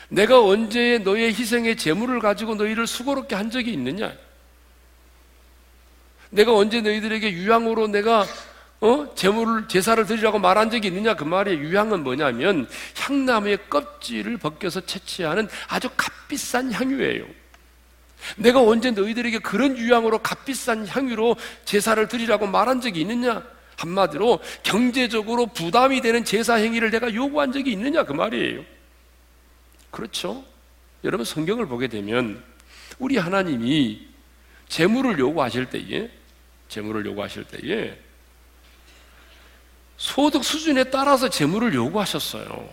내가 0.07 0.43
언제 0.43 0.99
너의 0.99 1.33
희생의 1.33 1.75
재물을 1.75 2.19
가지고 2.19 2.55
너희를 2.55 2.87
수고롭게 2.87 3.35
한 3.35 3.51
적이 3.51 3.73
있느냐? 3.73 4.11
내가 6.31 6.55
언제 6.55 6.81
너희들에게 6.81 7.31
유향으로 7.31 7.87
내가 7.87 8.25
어? 8.81 9.13
재물을 9.13 9.67
제사를 9.67 10.03
드리라고 10.05 10.39
말한 10.39 10.69
적이 10.69 10.87
있느냐 10.87 11.15
그 11.15 11.25
말의 11.25 11.57
유향은 11.57 12.03
뭐냐면 12.03 12.67
향나무의 12.97 13.69
껍질을 13.69 14.37
벗겨서 14.37 14.81
채취하는 14.81 15.49
아주 15.67 15.89
값비싼 15.97 16.71
향유예요. 16.71 17.25
내가 18.37 18.61
언제 18.61 18.91
너희들에게 18.91 19.39
그런 19.39 19.77
유향으로 19.77 20.19
값비싼 20.19 20.87
향유로 20.87 21.35
제사를 21.65 22.05
드리라고 22.07 22.47
말한 22.47 22.81
적이 22.81 23.01
있느냐? 23.01 23.43
한마디로 23.77 24.39
경제적으로 24.63 25.47
부담이 25.47 26.01
되는 26.01 26.25
제사 26.25 26.55
행위를 26.55 26.91
내가 26.91 27.13
요구한 27.13 27.51
적이 27.51 27.71
있느냐 27.73 28.03
그 28.03 28.13
말이에요. 28.13 28.63
그렇죠? 29.89 30.43
여러분 31.03 31.25
성경을 31.25 31.65
보게 31.65 31.87
되면 31.87 32.43
우리 32.97 33.17
하나님이 33.17 34.07
재물을 34.67 35.17
요구하실 35.17 35.67
때에 35.67 36.09
재물을 36.67 37.05
요구하실 37.05 37.45
때에 37.45 37.97
소득 39.99 40.45
수준에 40.45 40.85
따라서 40.85 41.29
재물을 41.29 41.73
요구하셨어요. 41.73 42.69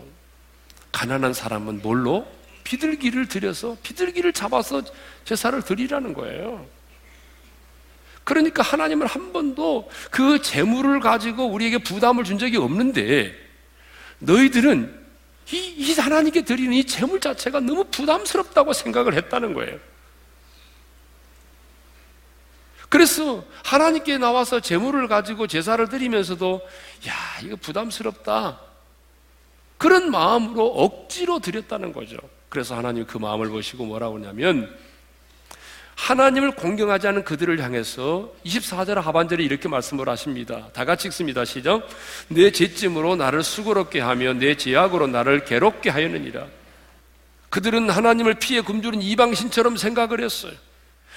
가난한 0.93 1.35
사람은 1.35 1.83
뭘로? 1.83 2.27
비둘기를 2.63 3.27
들여서 3.27 3.77
비둘기를 3.83 4.33
잡아서 4.33 4.81
제사를 5.25 5.61
드리라는 5.61 6.15
거예요. 6.15 6.65
그러니까 8.23 8.63
하나님은 8.63 9.09
한 9.09 9.33
번도 9.33 9.91
그 10.11 10.41
재물을 10.41 10.99
가지고 11.01 11.47
우리에게 11.47 11.79
부담을 11.79 12.23
준 12.23 12.39
적이 12.39 12.59
없는데 12.59 13.35
너희들은 14.21 15.07
이, 15.53 15.57
이 15.57 15.95
하나님께 15.95 16.43
드리는 16.43 16.73
이 16.73 16.85
재물 16.85 17.21
자체가 17.21 17.59
너무 17.61 17.85
부담스럽다고 17.91 18.73
생각을 18.73 19.15
했다는 19.15 19.53
거예요. 19.53 19.79
그래서 22.89 23.45
하나님께 23.65 24.19
나와서 24.19 24.61
재물을 24.61 25.09
가지고 25.09 25.47
제사를 25.47 25.87
드리면서도 25.89 26.61
야, 27.09 27.13
이거 27.43 27.57
부담스럽다. 27.57 28.61
그런 29.79 30.11
마음으로 30.11 30.67
억지로 30.67 31.39
드렸다는 31.41 31.93
거죠. 31.93 32.17
그래서 32.49 32.77
하나님 32.77 33.07
그 33.07 33.19
마음을 33.19 33.49
보시고 33.49 33.85
뭐라고 33.85 34.17
하냐면 34.17 34.75
하나님을 35.97 36.53
공경하지 36.53 37.09
않은 37.09 37.25
그들을 37.25 37.63
향해서 37.63 38.33
24절 38.45 38.97
하반절에 38.97 39.43
이렇게 39.43 39.69
말씀을 39.69 40.09
하십니다. 40.09 40.69
다 40.73 40.85
같이 40.85 41.09
읽습니다. 41.09 41.45
시작. 41.45 41.89
내 42.29 42.51
죄짐으로 42.51 43.17
나를 43.17 43.43
수고롭게 43.43 44.01
하며 44.01 44.35
내 44.35 44.57
죄악으로 44.57 45.07
나를 45.07 45.45
괴롭게 45.45 45.91
하였느니라. 45.91 46.47
그들은 47.49 47.89
하나님을 47.89 48.35
피해 48.35 48.61
굶주린 48.61 49.01
이방신처럼 49.01 49.79
생각을 49.79 50.23
했어요. 50.23 50.53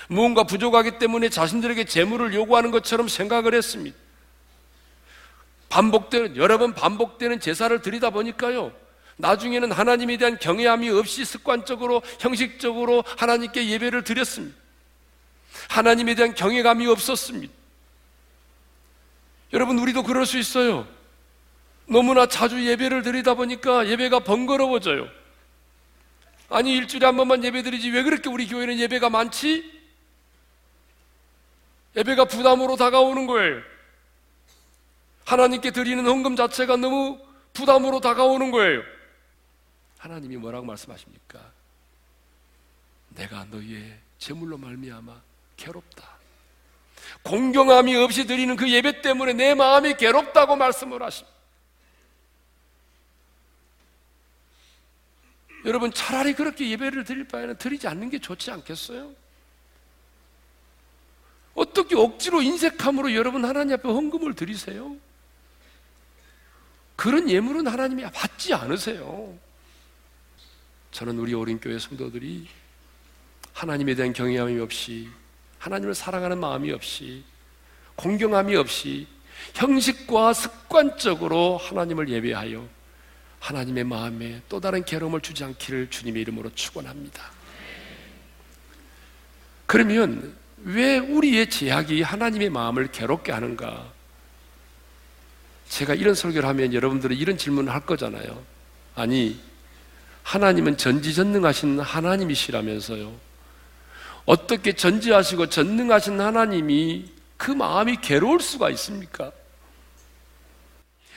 무언가 0.09 0.43
부족하기 0.43 0.97
때문에 0.97 1.29
자신들에게 1.29 1.85
재물을 1.85 2.33
요구하는 2.33 2.71
것처럼 2.71 3.07
생각을 3.07 3.53
했습니다. 3.53 3.95
반복되는, 5.69 6.35
여러 6.35 6.57
번 6.57 6.73
반복되는 6.73 7.39
제사를 7.39 7.79
드리다 7.79 8.09
보니까요. 8.09 8.73
나중에는 9.17 9.71
하나님에 9.71 10.17
대한 10.17 10.39
경외함이 10.39 10.89
없이 10.89 11.23
습관적으로, 11.25 12.01
형식적으로 12.19 13.03
하나님께 13.17 13.69
예배를 13.69 14.03
드렸습니다. 14.03 14.57
하나님에 15.69 16.15
대한 16.15 16.33
경외감이 16.33 16.87
없었습니다. 16.87 17.53
여러분, 19.53 19.77
우리도 19.77 20.01
그럴 20.01 20.25
수 20.25 20.39
있어요. 20.39 20.87
너무나 21.85 22.25
자주 22.25 22.65
예배를 22.65 23.03
드리다 23.03 23.35
보니까 23.35 23.87
예배가 23.87 24.21
번거로워져요. 24.21 25.07
아니, 26.49 26.75
일주일에 26.75 27.05
한 27.05 27.15
번만 27.15 27.43
예배 27.43 27.61
드리지 27.61 27.91
왜 27.91 28.01
그렇게 28.01 28.27
우리 28.27 28.47
교회는 28.47 28.79
예배가 28.79 29.11
많지? 29.11 29.78
예배가 31.95 32.25
부담으로 32.25 32.75
다가오는 32.75 33.27
거예요. 33.27 33.61
하나님께 35.25 35.71
드리는 35.71 36.05
헌금 36.05 36.35
자체가 36.35 36.77
너무 36.77 37.19
부담으로 37.53 37.99
다가오는 37.99 38.51
거예요. 38.51 38.81
하나님이 39.97 40.37
뭐라고 40.37 40.65
말씀하십니까? 40.65 41.39
내가 43.09 43.45
너희의 43.45 43.99
제물로 44.17 44.57
말미암아 44.57 45.21
괴롭다. 45.57 46.19
공경함이 47.23 47.95
없이 47.95 48.25
드리는 48.25 48.55
그 48.55 48.71
예배 48.71 49.01
때문에 49.01 49.33
내 49.33 49.53
마음이 49.55 49.95
괴롭다고 49.95 50.55
말씀을 50.55 51.03
하십니다. 51.03 51.37
여러분 55.65 55.91
차라리 55.91 56.33
그렇게 56.33 56.69
예배를 56.69 57.03
드릴 57.03 57.27
바에는 57.27 57.57
드리지 57.57 57.87
않는 57.87 58.09
게 58.09 58.19
좋지 58.19 58.49
않겠어요? 58.51 59.13
어떻게 61.53 61.95
억지로 61.95 62.41
인색함으로 62.41 63.13
여러분 63.15 63.43
하나님 63.45 63.73
앞에 63.73 63.87
헌금을 63.87 64.33
드리세요? 64.33 64.95
그런 66.95 67.29
예물은 67.29 67.67
하나님이 67.67 68.03
받지 68.11 68.53
않으세요. 68.53 69.37
저는 70.91 71.17
우리 71.19 71.33
어린 71.33 71.59
교회 71.59 71.79
성도들이 71.79 72.47
하나님에 73.53 73.95
대한 73.95 74.13
경외함이 74.13 74.59
없이 74.59 75.09
하나님을 75.59 75.93
사랑하는 75.93 76.39
마음이 76.39 76.71
없이 76.71 77.23
공경함이 77.95 78.55
없이 78.55 79.07
형식과 79.53 80.33
습관적으로 80.33 81.57
하나님을 81.57 82.09
예배하여 82.09 82.67
하나님의 83.39 83.83
마음에 83.83 84.41
또 84.49 84.59
다른 84.59 84.83
괴로움을 84.83 85.21
주지 85.21 85.43
않기를 85.43 85.89
주님의 85.89 86.21
이름으로 86.23 86.53
축원합니다. 86.53 87.31
그러면 89.65 90.35
왜 90.63 90.97
우리의 90.97 91.49
제약이 91.49 92.01
하나님의 92.01 92.49
마음을 92.49 92.91
괴롭게 92.91 93.31
하는가? 93.31 93.91
제가 95.69 95.93
이런 95.93 96.15
설교를 96.15 96.47
하면 96.49 96.73
여러분들은 96.73 97.15
이런 97.15 97.37
질문을 97.37 97.71
할 97.73 97.85
거잖아요. 97.85 98.43
아니, 98.95 99.39
하나님은 100.23 100.77
전지전능하신 100.77 101.79
하나님이시라면서요. 101.79 103.13
어떻게 104.25 104.73
전지하시고 104.73 105.47
전능하신 105.47 106.19
하나님이 106.19 107.11
그 107.37 107.51
마음이 107.51 107.97
괴로울 108.01 108.41
수가 108.41 108.69
있습니까? 108.71 109.31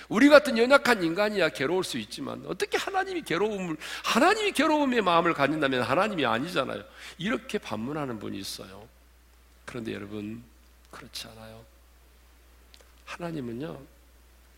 우리 0.09 0.29
같은 0.29 0.59
연약한 0.59 1.03
인간이야 1.03 1.51
괴로울 1.51 1.85
수 1.85 1.99
있지만 1.99 2.45
어떻게 2.47 2.77
하나님이 2.77 3.23
괴로움을 3.23 3.77
하나님이 4.05 4.53
괴로움의 4.53 5.01
마음을 5.01 5.33
가진다면 5.33 5.83
하나님이 5.83 6.27
아니잖아요. 6.27 6.83
이렇게 7.19 7.59
반문하는 7.59 8.19
분이 8.19 8.39
있어요. 8.39 8.87
그런데 9.65 9.93
여러분, 9.93 10.43
그렇지 10.91 11.27
않아요. 11.29 11.65
하나님은요, 13.05 13.81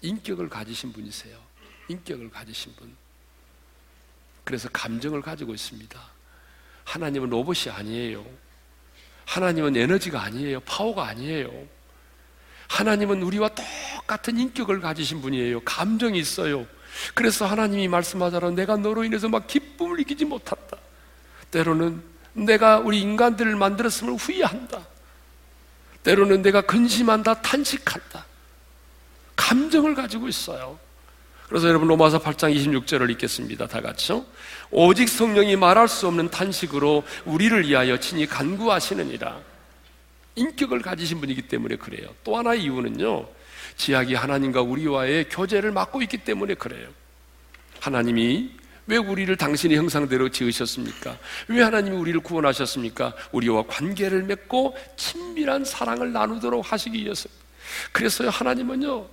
인격을 0.03 0.49
가지신 0.49 0.93
분이세요. 0.93 1.39
인격을 1.89 2.31
가지신 2.31 2.75
분. 2.77 2.95
그래서 4.45 4.69
감정을 4.71 5.23
가지고 5.23 5.55
있습니다. 5.55 6.01
하나님은 6.85 7.31
로봇이 7.31 7.73
아니에요. 7.73 8.25
하나님은 9.27 9.77
에너지가 9.77 10.23
아니에요. 10.23 10.61
파워가 10.61 11.07
아니에요. 11.07 11.51
하나님은 12.69 13.23
우리와 13.23 13.51
똑같은 13.55 14.39
인격을 14.39 14.81
가지신 14.81 15.23
분이에요. 15.23 15.61
감정이 15.61 16.19
있어요. 16.19 16.67
그래서 17.15 17.47
하나님이 17.47 17.89
말씀하자로 17.89 18.53
내가 18.53 18.77
너로 18.77 19.05
인해서 19.05 19.29
막 19.29 19.47
기쁨을 19.47 19.97
느끼지 19.99 20.25
못한다. 20.27 20.77
때로는 21.51 22.03
내가 22.35 22.79
우리 22.79 23.01
인간들을 23.01 23.57
만들었음을 23.57 24.15
후회한다. 24.15 24.87
때로는 26.05 26.43
내가 26.43 26.61
근심한다, 26.61 27.43
탄식한다. 27.43 28.25
감정을 29.37 29.95
가지고 29.95 30.29
있어요. 30.29 30.79
그래서 31.49 31.69
여러분 31.69 31.89
로마서 31.89 32.21
8장 32.21 32.55
26절을 32.55 33.11
읽겠습니다. 33.13 33.67
다 33.67 33.81
같이요. 33.81 34.25
오직 34.71 35.09
성령이 35.09 35.57
말할 35.57 35.89
수 35.89 36.07
없는 36.07 36.31
탄식으로 36.31 37.05
우리를 37.25 37.69
위하여 37.69 37.99
친히 37.99 38.27
간구하시느니라. 38.27 39.41
인격을 40.37 40.83
가지신 40.83 41.21
분이기 41.21 41.43
때문에 41.43 41.77
그래요. 41.77 42.09
또 42.25 42.37
하나의 42.37 42.63
이유는요. 42.63 43.29
지약이 43.77 44.15
하나님과 44.15 44.63
우리와의 44.63 45.29
교제를 45.29 45.73
맡고 45.73 46.03
있기 46.03 46.19
때문에 46.19 46.55
그래요. 46.55 46.89
하나님이 47.81 48.51
왜 48.87 48.97
우리를 48.97 49.35
당신의 49.37 49.79
형상대로 49.79 50.29
지으셨습니까? 50.29 51.19
왜 51.49 51.63
하나님이 51.63 51.97
우리를 51.97 52.21
구원하셨습니까? 52.21 53.15
우리와 53.33 53.65
관계를 53.67 54.25
맺고 54.25 54.77
친밀한 54.97 55.65
사랑을 55.65 56.13
나누도록 56.13 56.71
하시기 56.71 57.03
위해서. 57.03 57.29
그래서 57.93 58.29
하나님은요, 58.29 59.07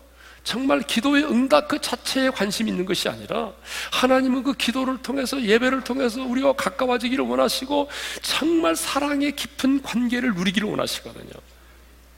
정말 0.44 0.82
기도의 0.82 1.24
응답 1.24 1.68
그 1.68 1.80
자체에 1.80 2.32
관심 2.32 2.68
있는 2.68 2.84
것이 2.84 3.08
아니라 3.08 3.54
하나님은 3.92 4.44
그 4.44 4.54
기도를 4.54 4.98
통해서 5.02 5.42
예배를 5.42 5.84
통해서 5.84 6.24
우리와 6.24 6.54
가까워지기를 6.54 7.24
원하시고 7.24 7.90
정말 8.22 8.76
사랑의 8.76 9.36
깊은 9.36 9.84
관계를 9.84 10.34
누리기를 10.34 10.68
원하시거든요. 10.68 11.32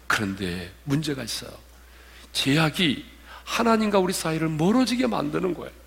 그런데 0.07 0.71
문제가 0.85 1.21
있어요. 1.23 1.51
제약이 2.31 3.05
하나님과 3.43 3.99
우리 3.99 4.13
사이를 4.13 4.47
멀어지게 4.47 5.07
만드는 5.07 5.53
거예요. 5.53 5.82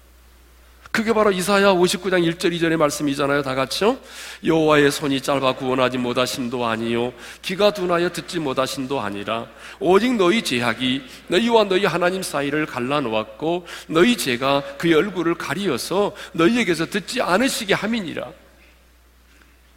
그게 0.97 1.13
바로 1.13 1.31
이사야 1.31 1.75
59장 1.75 2.27
1절 2.27 2.59
2절의 2.59 2.79
말씀이잖아요. 2.79 3.43
다 3.43 3.55
같이요. 3.55 3.99
여호와의 4.43 4.91
손이 4.91 5.21
짧아 5.21 5.57
구원하지 5.57 5.99
못하심도 5.99 6.65
아니요 6.65 7.13
귀가 7.43 7.71
둔하여 7.71 8.13
듣지 8.13 8.39
못하심도 8.39 8.99
아니라 8.99 9.47
오직 9.79 10.15
너희 10.15 10.41
제약이 10.41 11.03
너희와 11.29 11.65
너희 11.65 11.85
하나님 11.85 12.23
사이를 12.23 12.65
갈라 12.65 13.03
놓았고 13.03 13.67
너희 13.89 14.17
죄가 14.17 14.63
그의 14.79 14.95
얼굴을 14.95 15.35
가리어서 15.35 16.17
너희에게서 16.33 16.87
듣지 16.87 17.21
않으시게 17.21 17.75
함이니라. 17.75 18.33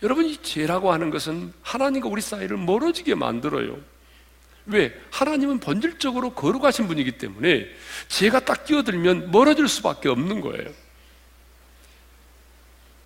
여러분 0.03 0.23
이 0.23 0.38
죄라고 0.38 0.93
하는 0.93 1.10
것은 1.10 1.51
하나님과 1.63 2.08
우리 2.08 2.21
사이를 2.21 2.55
멀어지게 2.55 3.15
만들어요. 3.15 3.75
왜? 4.67 4.97
하나님은 5.12 5.60
본질적으로 5.60 6.29
거룩하신 6.29 6.88
분이기 6.88 7.17
때문에 7.17 7.67
죄가 8.08 8.39
딱 8.45 8.63
끼어들면 8.63 9.32
멀어질 9.32 9.67
수밖에 9.67 10.08
없는 10.08 10.39
거예요. 10.39 10.69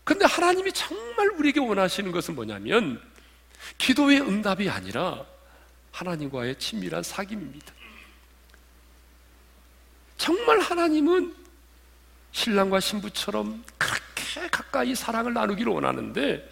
근데 0.04 0.26
하나님이 0.26 0.72
정말 0.74 1.30
우리에게 1.30 1.60
원하시는 1.60 2.12
것은 2.12 2.36
뭐냐면 2.36 3.02
기도의 3.78 4.22
응답이 4.22 4.70
아니라 4.70 5.26
하나님과의 5.92 6.58
친밀한 6.60 7.02
사귐입니다. 7.02 7.72
정말 10.18 10.60
하나님은 10.60 11.36
신랑과 12.32 12.80
신부처럼 12.80 13.64
그렇게 13.78 14.48
가까이 14.50 14.96
사랑을 14.96 15.34
나누기를 15.34 15.72
원하는데 15.72 16.50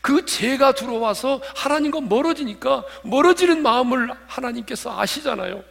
그 0.00 0.24
죄가 0.24 0.72
들어와서 0.72 1.40
하나님과 1.56 2.00
멀어지니까 2.02 2.84
멀어지는 3.04 3.62
마음을 3.62 4.10
하나님께서 4.26 4.98
아시잖아요. 4.98 5.64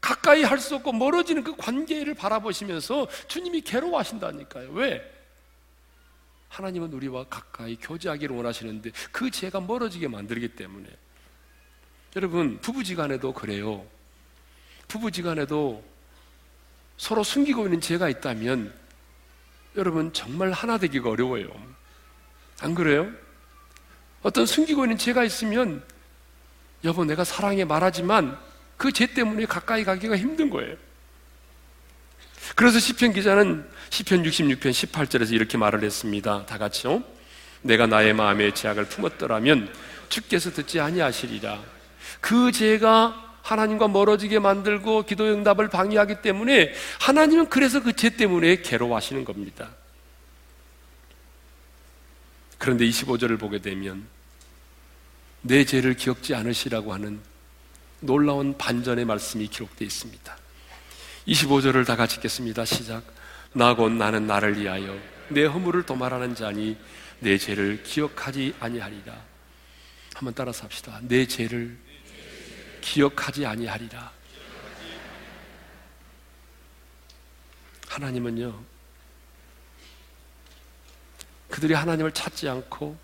가까이 0.00 0.44
할 0.44 0.58
수 0.60 0.76
없고 0.76 0.92
멀어지는 0.92 1.42
그 1.42 1.56
관계를 1.56 2.14
바라보시면서 2.14 3.08
주님이 3.28 3.62
괴로워하신다니까요. 3.62 4.70
왜? 4.72 5.15
하나님은 6.48 6.92
우리와 6.92 7.24
가까이 7.24 7.76
교제하기를 7.76 8.34
원하시는데 8.34 8.92
그 9.12 9.30
죄가 9.30 9.60
멀어지게 9.60 10.08
만들기 10.08 10.48
때문에 10.48 10.88
여러분 12.14 12.58
부부지간에도 12.60 13.32
그래요. 13.32 13.84
부부지간에도 14.88 15.84
서로 16.96 17.22
숨기고 17.22 17.64
있는 17.64 17.80
죄가 17.80 18.08
있다면 18.08 18.72
여러분 19.76 20.12
정말 20.12 20.52
하나 20.52 20.78
되기가 20.78 21.10
어려워요. 21.10 21.48
안 22.60 22.74
그래요? 22.74 23.10
어떤 24.22 24.46
숨기고 24.46 24.84
있는 24.84 24.96
죄가 24.96 25.24
있으면 25.24 25.84
여보 26.84 27.04
내가 27.04 27.24
사랑해 27.24 27.64
말하지만 27.64 28.38
그 28.76 28.92
죄 28.92 29.06
때문에 29.06 29.46
가까이 29.46 29.84
가기가 29.84 30.16
힘든 30.16 30.48
거예요. 30.50 30.76
그래서 32.54 32.78
시편 32.78 33.12
기자는 33.12 33.68
시편 33.90 34.22
66편 34.24 34.70
18절에서 34.70 35.32
이렇게 35.32 35.56
말을 35.58 35.82
했습니다. 35.84 36.46
다 36.46 36.58
같이요. 36.58 37.02
내가 37.62 37.86
나의 37.86 38.12
마음에 38.14 38.52
제약을 38.52 38.86
품었더라면 38.86 39.72
주께서 40.08 40.50
듣지 40.50 40.80
아니하시리라. 40.80 41.62
그 42.20 42.52
죄가 42.52 43.24
하나님과 43.42 43.88
멀어지게 43.88 44.40
만들고 44.40 45.04
기도 45.04 45.24
응답을 45.24 45.68
방해하기 45.68 46.22
때문에 46.22 46.72
하나님은 47.00 47.48
그래서 47.48 47.82
그 47.82 47.92
죄 47.92 48.10
때문에 48.10 48.62
괴로워하시는 48.62 49.24
겁니다. 49.24 49.70
그런데 52.58 52.84
25절을 52.86 53.38
보게 53.38 53.60
되면 53.60 54.06
내 55.42 55.64
죄를 55.64 55.94
기억지 55.94 56.34
않으시라고 56.34 56.92
하는 56.92 57.20
놀라운 58.00 58.56
반전의 58.58 59.04
말씀이 59.04 59.46
기록되어 59.46 59.86
있습니다. 59.86 60.36
25절을 61.28 61.86
다 61.86 61.96
같이 61.96 62.16
읽겠습니다. 62.16 62.64
시작. 62.64 63.02
나곧 63.56 63.92
나는 63.92 64.26
나를 64.26 64.60
위하여 64.60 65.00
내 65.30 65.46
허물을 65.46 65.84
도말하는 65.84 66.34
자니 66.34 66.76
내 67.20 67.38
죄를 67.38 67.82
기억하지 67.82 68.54
아니하리라. 68.60 69.18
한번 70.14 70.34
따라서 70.34 70.64
합시다. 70.64 71.00
내 71.02 71.26
죄를 71.26 71.78
기억하지 72.82 73.46
아니하리라. 73.46 74.12
하나님은요, 77.88 78.62
그들이 81.48 81.72
하나님을 81.72 82.12
찾지 82.12 82.50
않고 82.50 82.98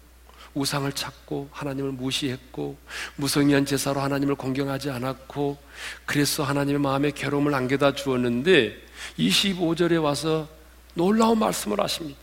우상을 0.54 0.90
찾고 0.92 1.48
하나님을 1.52 1.92
무시했고 1.92 2.76
무성의한 3.16 3.64
제사로 3.64 4.00
하나님을 4.00 4.34
공경하지 4.34 4.90
않았고 4.90 5.58
그래서 6.04 6.44
하나님의 6.44 6.80
마음에 6.80 7.10
괴로움을 7.10 7.54
안겨다 7.54 7.94
주었는데 7.94 8.76
25절에 9.18 10.02
와서 10.02 10.48
놀라운 10.94 11.38
말씀을 11.38 11.80
하십니다. 11.80 12.20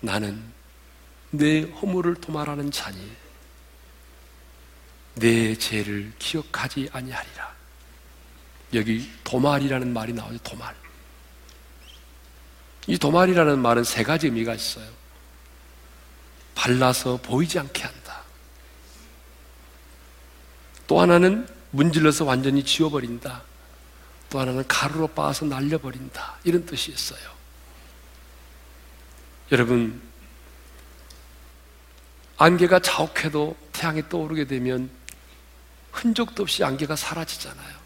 나는 0.00 0.42
내 1.30 1.62
허물을 1.62 2.16
도말하는 2.16 2.70
자니 2.70 2.98
내 5.14 5.54
죄를 5.56 6.12
기억하지 6.18 6.88
아니하리라. 6.92 7.54
여기 8.74 9.08
도말이라는 9.22 9.92
말이 9.92 10.12
나오죠. 10.12 10.38
도말. 10.38 10.74
이 12.86 12.98
도말이라는 12.98 13.58
말은 13.60 13.84
세 13.84 14.02
가지 14.02 14.26
의미가 14.26 14.54
있어요. 14.54 15.03
발라서 16.54 17.18
보이지 17.18 17.58
않게 17.58 17.82
한다. 17.82 18.22
또 20.86 21.00
하나는 21.00 21.48
문질러서 21.70 22.24
완전히 22.24 22.64
지워버린다. 22.64 23.42
또 24.30 24.40
하나는 24.40 24.66
가루로 24.66 25.08
빻아서 25.08 25.46
날려버린다. 25.46 26.38
이런 26.44 26.64
뜻이었어요. 26.66 27.34
여러분, 29.52 30.00
안개가 32.36 32.80
자욱해도 32.80 33.56
태양이 33.72 34.08
떠오르게 34.08 34.46
되면 34.46 34.90
흔적도 35.92 36.42
없이 36.42 36.64
안개가 36.64 36.96
사라지잖아요. 36.96 37.84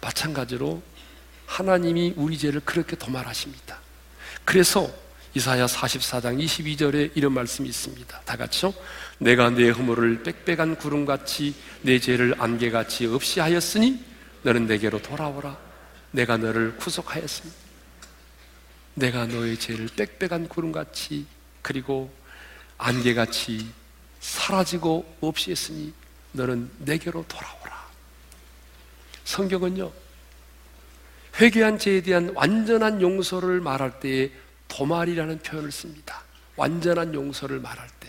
마찬가지로 0.00 0.82
하나님이 1.46 2.14
우리 2.16 2.36
죄를 2.38 2.60
그렇게 2.64 2.96
도말하십니다. 2.96 3.78
그래서 4.44 4.90
이사야 5.34 5.64
44장 5.64 6.44
22절에 6.44 7.12
이런 7.14 7.32
말씀이 7.32 7.68
있습니다. 7.68 8.20
다 8.20 8.36
같이요. 8.36 8.74
내가 9.18 9.48
내 9.48 9.70
허물을 9.70 10.22
빽빽한 10.22 10.76
구름같이 10.76 11.54
내 11.80 11.98
죄를 11.98 12.34
안개같이 12.38 13.06
없이 13.06 13.40
하였으니 13.40 14.04
너는 14.42 14.66
내게로 14.66 15.00
돌아오라. 15.00 15.56
내가 16.10 16.36
너를 16.36 16.76
구속하였습니다. 16.76 17.56
내가 18.94 19.26
너의 19.26 19.58
죄를 19.58 19.88
빽빽한 19.96 20.48
구름같이 20.48 21.26
그리고 21.62 22.12
안개같이 22.76 23.66
사라지고 24.20 25.16
없이 25.22 25.50
했으니 25.50 25.94
너는 26.32 26.70
내게로 26.78 27.24
돌아오라. 27.26 27.90
성경은요, 29.24 29.90
회개한 31.40 31.78
죄에 31.78 32.02
대한 32.02 32.32
완전한 32.34 33.00
용서를 33.00 33.60
말할 33.60 33.98
때에 34.00 34.30
도말이라는 34.72 35.40
표현을 35.40 35.70
씁니다. 35.70 36.22
완전한 36.56 37.12
용서를 37.12 37.60
말할 37.60 37.86
때. 38.00 38.08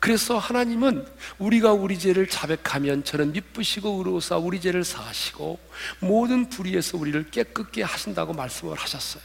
그래서 0.00 0.36
하나님은 0.36 1.06
우리가 1.38 1.72
우리 1.72 1.96
죄를 1.96 2.26
자백하면 2.26 3.04
저는 3.04 3.32
미쁘시고 3.32 3.98
의로우사 3.98 4.36
우리 4.38 4.60
죄를 4.60 4.82
사하시고 4.82 5.60
모든 6.00 6.48
불의에서 6.48 6.98
우리를 6.98 7.30
깨끗게 7.30 7.84
하신다고 7.84 8.32
말씀을 8.32 8.76
하셨어요. 8.76 9.22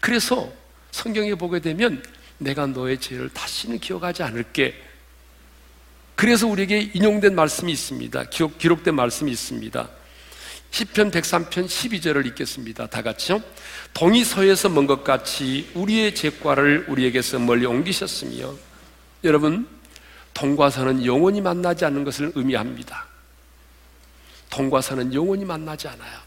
그래서 0.00 0.52
성경에 0.90 1.34
보게 1.34 1.60
되면 1.60 2.04
내가 2.36 2.66
너의 2.66 3.00
죄를 3.00 3.30
다시는 3.30 3.78
기억하지 3.78 4.22
않을게. 4.22 4.74
그래서 6.14 6.46
우리에게 6.46 6.90
인용된 6.92 7.34
말씀이 7.34 7.72
있습니다. 7.72 8.24
기록, 8.24 8.58
기록된 8.58 8.94
말씀이 8.94 9.30
있습니다. 9.30 9.88
10편 10.76 11.10
103편 11.10 11.66
12절을 11.66 12.26
읽겠습니다. 12.26 12.86
다 12.88 13.00
같이요. 13.00 13.42
동이 13.94 14.24
서에서 14.24 14.68
먼 14.68 14.86
것 14.86 15.04
같이 15.04 15.70
우리의 15.72 16.14
죄과를 16.14 16.84
우리에게서 16.88 17.38
멀리 17.38 17.64
옮기셨으며 17.64 18.54
여러분 19.24 19.66
동과 20.34 20.68
서는 20.68 21.06
영원히 21.06 21.40
만나지 21.40 21.86
않는 21.86 22.04
것을 22.04 22.32
의미합니다. 22.34 23.06
동과 24.50 24.82
서는 24.82 25.14
영원히 25.14 25.46
만나지 25.46 25.88
않아요. 25.88 26.18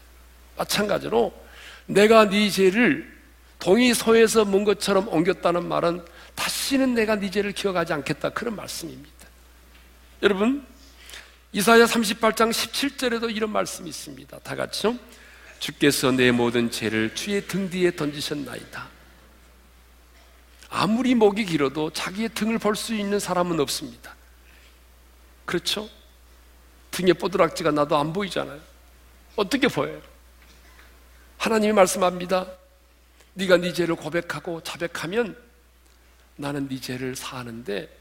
마찬가지로 0.56 1.32
내가 1.86 2.28
네 2.28 2.50
죄를 2.50 3.08
동이 3.60 3.94
서에서 3.94 4.44
먼 4.44 4.64
것처럼 4.64 5.06
옮겼다는 5.06 5.68
말은 5.68 6.04
다시는 6.34 6.94
내가 6.94 7.14
네 7.14 7.30
죄를 7.30 7.52
기억하지 7.52 7.92
않겠다 7.92 8.30
그런 8.30 8.56
말씀입니다. 8.56 9.28
여러분 10.24 10.66
이사야 11.52 11.84
38장 11.86 12.50
17절에도 12.50 13.34
이런 13.34 13.50
말씀이 13.50 13.88
있습니다. 13.88 14.38
다 14.40 14.54
같이요. 14.54 14.96
주께서 15.58 16.12
내 16.12 16.30
모든 16.30 16.70
죄를 16.70 17.14
주의 17.14 17.44
등 17.46 17.68
뒤에 17.68 17.96
던지셨나이다. 17.96 18.88
아무리 20.68 21.14
목이 21.16 21.44
길어도 21.44 21.90
자기의 21.90 22.30
등을 22.30 22.58
볼 22.58 22.76
수 22.76 22.94
있는 22.94 23.18
사람은 23.18 23.58
없습니다. 23.60 24.14
그렇죠? 25.44 25.88
등에 26.92 27.12
뽀드락지가 27.12 27.72
나도 27.72 27.96
안 27.96 28.12
보이잖아요. 28.12 28.60
어떻게 29.34 29.66
보여요? 29.66 30.00
하나님이 31.38 31.72
말씀합니다. 31.72 32.46
네가 33.34 33.56
네 33.56 33.72
죄를 33.72 33.96
고백하고 33.96 34.62
자백하면 34.62 35.36
나는 36.36 36.68
네 36.68 36.80
죄를 36.80 37.16
사하는데 37.16 37.99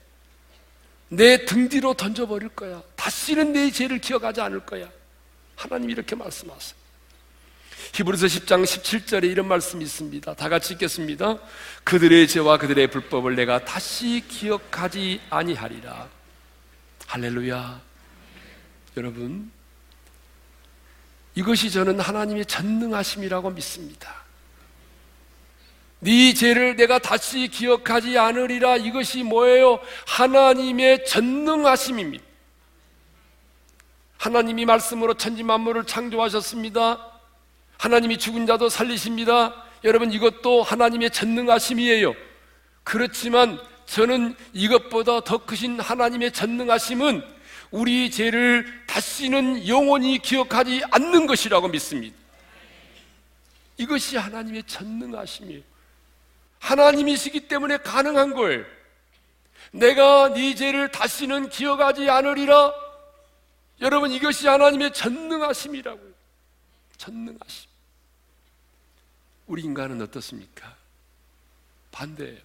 내 1.10 1.46
등 1.46 1.68
뒤로 1.70 1.94
던져버릴 1.94 2.50
거야. 2.50 2.82
다시는 2.96 3.54
내 3.54 3.72
죄를 3.72 4.00
기억하지 4.00 4.42
않을 4.42 4.66
거야. 4.66 4.90
하나님 5.56 5.90
이렇게 5.90 6.16
말씀하세요. 6.16 6.80
히브리서 7.94 8.28
10장 8.28 8.64
17절에 8.64 9.24
이런 9.24 9.48
말씀이 9.48 9.84
있습니다. 9.84 10.34
다 10.36 10.50
같이 10.50 10.74
읽겠습니다. 10.74 11.40
그들의 11.84 12.28
죄와 12.28 12.58
그들의 12.58 12.92
불법을 12.92 13.36
내가 13.36 13.64
다시 13.66 14.24
기억하지 14.28 15.22
아니하리라. 15.30 16.08
할렐루야. 17.08 17.82
여러분, 18.98 19.52
이것이 21.34 21.72
저는 21.72 22.00
하나님의 22.00 22.46
전능하심이라고 22.46 23.50
믿습니다. 23.52 24.19
네 26.02 26.34
죄를 26.34 26.76
내가 26.76 27.00
다시 27.00 27.48
기억하지 27.50 28.18
않으리라. 28.18 28.78
이것이 28.78 29.24
뭐예요? 29.24 29.80
하나님의 30.08 31.06
전능하심입니다. 31.06 32.24
하나님이 34.18 34.66
말씀으로 34.66 35.14
천지 35.14 35.44
만물을 35.44 35.86
창조하셨습니다. 35.86 37.06
하나님이 37.78 38.18
죽은 38.18 38.46
자도 38.46 38.70
살리십니다. 38.70 39.64
여러분 39.84 40.12
이것도 40.12 40.64
하나님의 40.64 41.12
전능하심이에요. 41.12 42.14
그렇지만 42.84 43.60
저는 43.86 44.36
이것보다 44.54 45.22
더 45.22 45.38
크신 45.46 45.80
하나님의 45.80 46.32
전능하심은 46.32 47.24
우리 47.72 48.12
죄를 48.12 48.66
다시는 48.88 49.68
영원히 49.68 50.20
기억하지 50.20 50.82
않는 50.92 51.28
것이라고 51.28 51.68
믿습니다. 51.70 52.16
이것이 53.78 54.18
하나님의 54.18 54.64
전능하심이에요. 54.64 55.62
하나님이시기 56.60 57.48
때문에 57.48 57.78
가능한 57.78 58.34
걸 58.34 58.80
내가 59.72 60.34
네 60.34 60.56
죄를 60.56 60.92
다시는 60.92 61.50
기억하지 61.50 62.10
않으리라. 62.10 62.74
여러분 63.82 64.12
이것이 64.12 64.48
하나님의 64.48 64.94
전능하심이라고요. 64.94 66.14
전능하심. 66.98 67.70
우리 69.48 69.64
인간은 69.64 70.02
어떻습니까? 70.02 70.76
반대예요. 71.92 72.40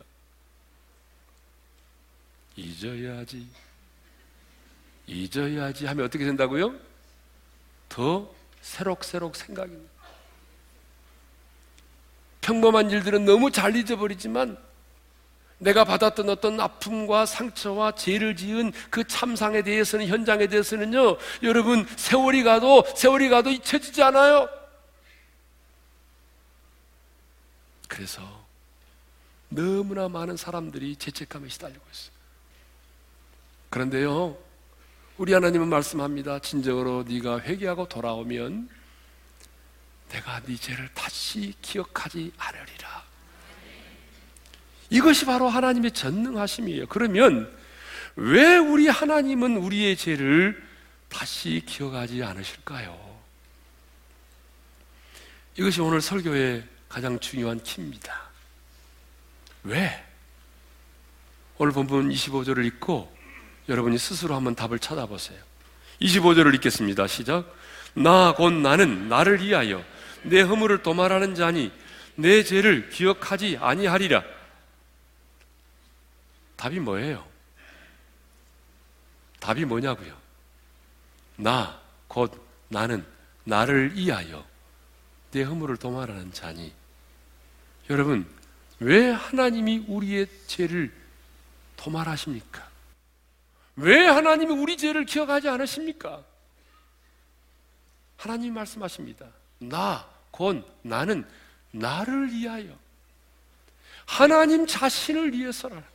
잊어야지. 2.57 3.47
잊어야지 5.07 5.87
하면 5.87 6.05
어떻게 6.07 6.25
된다고요? 6.25 6.75
더 7.89 8.33
새록새록 8.63 9.37
생각입니다. 9.37 9.94
평범한 12.45 12.91
일들은 12.91 13.25
너무 13.25 13.51
잘 13.51 13.75
잊어버리지만 13.75 14.59
내가 15.59 15.85
받았던 15.85 16.29
어떤 16.29 16.61
아픔과 16.61 17.25
상처와 17.25 17.93
죄를 17.93 18.37
지은 18.37 18.73
그 18.91 19.05
참상에 19.07 19.63
대해서는 19.63 20.07
현장에 20.09 20.47
대해서는요 20.47 21.17
여러분 21.43 21.87
세월이 21.97 22.43
가도 22.43 22.85
세월이 22.97 23.31
가도 23.31 23.51
잊혀지지 23.51 24.03
않아요 24.03 24.49
그래서 27.89 28.23
너무나 29.49 30.09
많은 30.09 30.37
사람들이 30.37 30.97
죄책감에 30.97 31.49
시달리고 31.49 31.85
있어요. 31.93 32.15
그런데요, 33.71 34.37
우리 35.17 35.33
하나님은 35.33 35.69
말씀합니다. 35.69 36.41
진정으로 36.41 37.05
네가 37.05 37.41
회개하고 37.41 37.89
돌아오면 37.89 38.69
내가 40.15 40.41
네 40.47 40.57
죄를 40.57 40.89
다시 40.95 41.55
기억하지 41.61 42.33
않으리라. 42.39 43.05
이것이 44.91 45.25
바로 45.27 45.49
하나님의 45.49 45.91
전능하심이에요. 45.91 46.87
그러면 46.87 47.53
왜 48.15 48.57
우리 48.57 48.87
하나님은 48.87 49.57
우리의 49.57 49.97
죄를 49.97 50.63
다시 51.09 51.63
기억하지 51.67 52.23
않으실까요? 52.23 52.97
이것이 55.57 55.81
오늘 55.81 56.01
설교의 56.01 56.65
가장 56.89 57.19
중요한 57.19 57.61
키입니다. 57.63 58.31
왜? 59.65 60.05
오늘 61.59 61.73
본문 61.73 62.11
25절을 62.11 62.65
읽고 62.67 63.13
여러분이 63.69 63.99
스스로 63.99 64.37
한번 64.37 64.55
답을 64.55 64.79
찾아보세요. 64.79 65.41
25절을 66.01 66.55
읽겠습니다. 66.55 67.07
시작. 67.09 67.53
나 67.95 68.35
곧 68.37 68.53
나는 68.53 69.09
나를 69.09 69.41
위하여 69.41 69.85
내 70.25 70.41
허물을 70.41 70.83
도말하는 70.83 71.35
자니 71.35 71.73
내 72.17 72.43
죄를 72.43 72.91
기억하지 72.91 73.59
아니하리라. 73.61 74.23
답이 76.57 76.81
뭐예요? 76.81 77.27
답이 79.41 79.65
뭐냐고요? 79.65 80.17
나, 81.37 81.81
곧 82.09 82.33
나는 82.69 83.05
나를 83.45 83.95
위하여 83.97 84.47
내 85.33 85.43
허물을 85.43 85.77
도말하는 85.77 86.33
자니 86.33 86.73
여러분, 87.91 88.27
왜 88.81 89.11
하나님이 89.11 89.85
우리의 89.89 90.29
죄를 90.47 90.93
도말하십니까? 91.77 92.67
왜 93.77 94.07
하나님이 94.07 94.55
우리 94.55 94.77
죄를 94.77 95.05
기억하지 95.05 95.49
않으십니까? 95.49 96.25
하나님 98.17 98.55
말씀하십니다. 98.55 99.27
나, 99.59 100.09
곧 100.35 100.67
나는 100.83 101.25
나를 101.71 102.33
위하여. 102.33 102.77
하나님 104.05 104.67
자신을 104.67 105.33
위해서라는 105.33 105.81
거예요. 105.81 105.95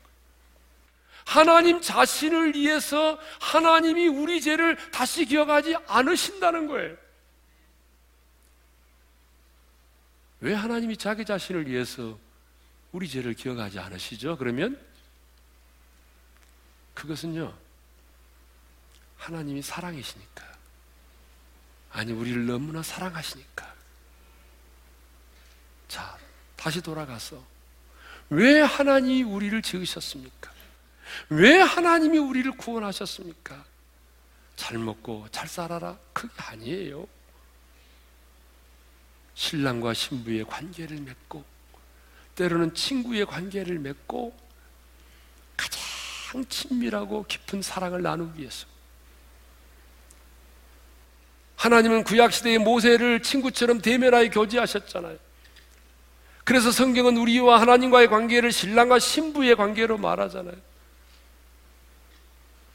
하나님 1.26 1.82
자신을 1.82 2.56
위해서 2.56 3.20
하나님이 3.42 4.08
우리 4.08 4.40
죄를 4.40 4.78
다시 4.92 5.26
기억하지 5.26 5.76
않으신다는 5.88 6.68
거예요. 6.68 6.96
왜 10.40 10.54
하나님이 10.54 10.96
자기 10.96 11.26
자신을 11.26 11.68
위해서 11.68 12.18
우리 12.94 13.10
죄를 13.10 13.34
기억하지 13.34 13.78
않으시죠? 13.78 14.38
그러면 14.38 14.80
그것은요, 16.94 17.54
하나님이 19.18 19.62
사랑이시니까. 19.62 20.48
아니, 21.92 22.14
우리를 22.14 22.46
너무나 22.46 22.82
사랑하시니까. 22.82 23.69
자, 25.90 26.18
다시 26.56 26.80
돌아가서, 26.80 27.44
왜 28.30 28.62
하나님이 28.62 29.24
우리를 29.24 29.62
지으셨습니까? 29.62 30.52
왜 31.30 31.60
하나님이 31.60 32.20
우리를 32.20 32.50
구원하셨습니까? 32.54 33.66
잘 34.56 34.78
먹고 34.78 35.28
잘 35.32 35.48
살아라? 35.48 35.98
그게 36.14 36.32
아니에요. 36.38 37.08
신랑과 39.34 39.94
신부의 39.94 40.46
관계를 40.46 40.98
맺고 40.98 41.44
때로는 42.36 42.74
친구의 42.76 43.26
관계를 43.26 43.80
맺고 43.80 44.38
가장 45.56 46.46
친밀하고 46.50 47.26
깊은 47.26 47.62
사랑을 47.62 48.02
나누기 48.02 48.42
위해서 48.42 48.68
하나님은 51.56 52.04
구약 52.04 52.32
시대의 52.34 52.60
모세를 52.60 53.22
친구처럼 53.22 53.82
대면하여 53.82 54.30
교제하셨잖아요. 54.30 55.29
그래서 56.50 56.72
성경은 56.72 57.16
우리와 57.16 57.62
하나님과의 57.62 58.08
관계를 58.08 58.52
신랑과 58.52 58.98
신부의 58.98 59.56
관계로 59.56 60.00
말하잖아요. 60.00 60.56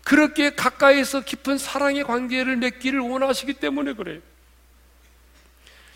그렇게 0.04 0.54
가까이서 0.54 1.22
깊은 1.22 1.58
사랑의 1.58 2.04
관계를 2.04 2.56
맺기를 2.56 3.00
원하시기 3.00 3.54
때문에 3.54 3.94
그래요. 3.94 4.20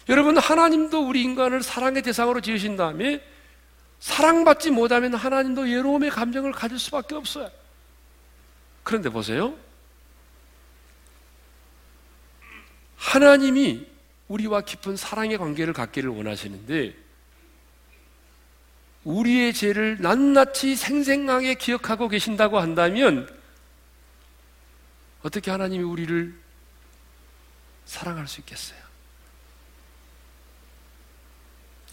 여러분, 0.09 0.37
하나님도 0.37 1.07
우리 1.07 1.23
인간을 1.23 1.62
사랑의 1.62 2.03
대상으로 2.03 2.41
지으신 2.41 2.77
다음에 2.77 3.23
사랑받지 4.01 4.73
못하면 4.73 5.14
하나님도 5.14 5.71
예로움의 5.71 6.11
감정을 6.11 6.51
가질 6.51 6.81
수밖에 6.81 7.14
없어요. 7.14 7.49
그런데 8.83 9.09
보세요. 9.09 9.55
하나님이 12.97 13.87
우리와 14.27 14.62
깊은 14.62 14.97
사랑의 14.97 15.38
관계를 15.38 15.73
갖기를 15.73 16.11
원하시는데 16.11 17.07
우리의 19.09 19.55
죄를 19.55 19.97
낱낱이 20.01 20.77
생생하게 20.77 21.55
기억하고 21.55 22.09
계신다고 22.09 22.59
한다면 22.59 23.27
어떻게 25.23 25.51
하나님이 25.51 25.83
우리를 25.83 26.35
사랑할 27.87 28.29
수 28.29 28.40
있겠어요? 28.40 28.79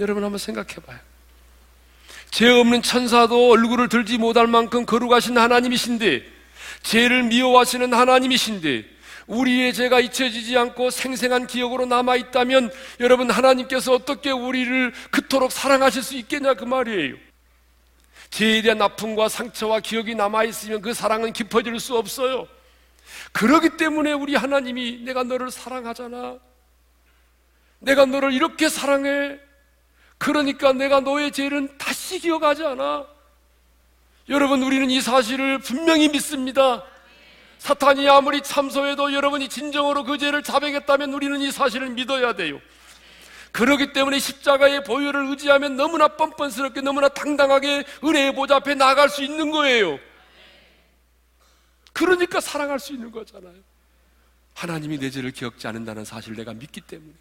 여러분 0.01 0.25
한번 0.25 0.39
생각해 0.39 0.75
봐요. 0.85 0.99
죄 2.31 2.49
없는 2.49 2.81
천사도 2.81 3.49
얼굴을 3.51 3.87
들지 3.87 4.17
못할 4.17 4.45
만큼 4.47 4.85
거룩하신 4.85 5.37
하나님이신데, 5.37 6.21
죄를 6.83 7.23
미워하시는 7.23 7.93
하나님이신데, 7.93 8.83
우리의 9.27 9.73
죄가 9.73 9.99
잊혀지지 9.99 10.57
않고 10.57 10.89
생생한 10.91 11.47
기억으로 11.47 11.85
남아 11.85 12.15
있다면 12.15 12.71
여러분 12.99 13.31
하나님께서 13.31 13.93
어떻게 13.93 14.31
우리를 14.31 14.93
그토록 15.11 15.51
사랑하실 15.51 16.03
수 16.03 16.15
있겠냐 16.17 16.53
그 16.53 16.63
말이에요. 16.63 17.15
죄에 18.29 18.61
대한 18.61 18.81
아픔과 18.81 19.29
상처와 19.29 19.79
기억이 19.79 20.13
남아 20.13 20.43
있으면 20.45 20.81
그 20.81 20.93
사랑은 20.93 21.33
깊어질 21.33 21.79
수 21.79 21.97
없어요. 21.97 22.47
그러기 23.31 23.77
때문에 23.77 24.13
우리 24.13 24.35
하나님이 24.35 25.01
내가 25.03 25.23
너를 25.23 25.51
사랑하잖아. 25.51 26.37
내가 27.79 28.05
너를 28.05 28.33
이렇게 28.33 28.69
사랑해. 28.69 29.39
그러니까 30.17 30.73
내가 30.73 31.01
너의 31.01 31.31
죄는 31.31 31.77
다시 31.77 32.19
기억하지 32.19 32.65
않아. 32.65 33.05
여러분, 34.29 34.63
우리는 34.63 34.89
이 34.89 35.01
사실을 35.01 35.59
분명히 35.59 36.09
믿습니다. 36.09 36.83
사탄이 37.65 38.07
아무리 38.07 38.43
참소해도 38.43 39.11
여러분이 39.11 39.49
진정으로 39.49 40.03
그 40.03 40.19
죄를 40.19 40.43
자백했다면 40.43 41.11
우리는 41.15 41.41
이 41.41 41.51
사실을 41.51 41.89
믿어야 41.89 42.33
돼요. 42.33 42.61
그러기 43.51 43.91
때문에 43.91 44.19
십자가의 44.19 44.83
보혈을 44.83 45.25
의지하면 45.31 45.75
너무나 45.75 46.09
뻔뻔스럽게 46.09 46.81
너무나 46.81 47.09
당당하게 47.09 47.83
은혜의 48.03 48.35
보좌 48.35 48.57
앞에 48.57 48.75
나갈 48.75 49.09
수 49.09 49.23
있는 49.23 49.49
거예요. 49.49 49.97
그러니까 51.91 52.39
사랑할 52.39 52.79
수 52.79 52.93
있는 52.93 53.09
거잖아요. 53.09 53.55
하나님이 54.53 54.99
내 54.99 55.09
죄를 55.09 55.31
기억지 55.31 55.67
않는다는 55.67 56.05
사실을 56.05 56.37
내가 56.37 56.53
믿기 56.53 56.81
때문에. 56.81 57.13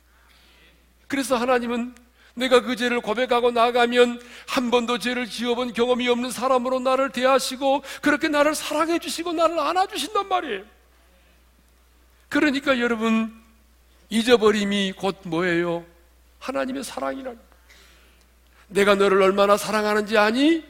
그래서 1.08 1.36
하나님은 1.36 1.94
내가 2.34 2.60
그 2.60 2.74
죄를 2.76 3.00
고백하고 3.00 3.52
나가면 3.52 4.20
한 4.48 4.70
번도 4.70 4.98
죄를 4.98 5.28
지어본 5.28 5.72
경험이 5.72 6.08
없는 6.08 6.30
사람으로 6.30 6.80
나를 6.80 7.10
대하시고 7.10 7.82
그렇게 8.02 8.28
나를 8.28 8.54
사랑해 8.54 8.98
주시고 8.98 9.32
나를 9.32 9.58
안아 9.58 9.86
주신단 9.86 10.28
말이에요. 10.28 10.64
그러니까 12.28 12.80
여러분, 12.80 13.32
잊어버림이 14.08 14.94
곧 14.96 15.20
뭐예요? 15.22 15.84
하나님의 16.40 16.82
사랑이라. 16.82 17.32
내가 18.66 18.96
너를 18.96 19.22
얼마나 19.22 19.56
사랑하는지 19.56 20.18
아니? 20.18 20.64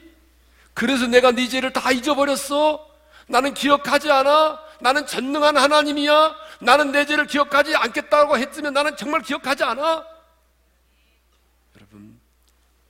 그래서 0.75 1.07
내가 1.07 1.31
네 1.31 1.47
죄를 1.47 1.73
다 1.73 1.91
잊어버렸어? 1.91 2.87
나는 3.27 3.55
기억하지 3.55 4.11
않아? 4.11 4.59
나는 4.81 5.07
전능한 5.07 5.57
하나님이야? 5.57 6.35
나는 6.59 6.91
내 6.91 7.05
죄를 7.05 7.25
기억하지 7.25 7.75
않겠다고 7.75 8.37
했으면 8.37 8.73
나는 8.73 8.95
정말 8.95 9.21
기억하지 9.21 9.63
않아? 9.63 10.14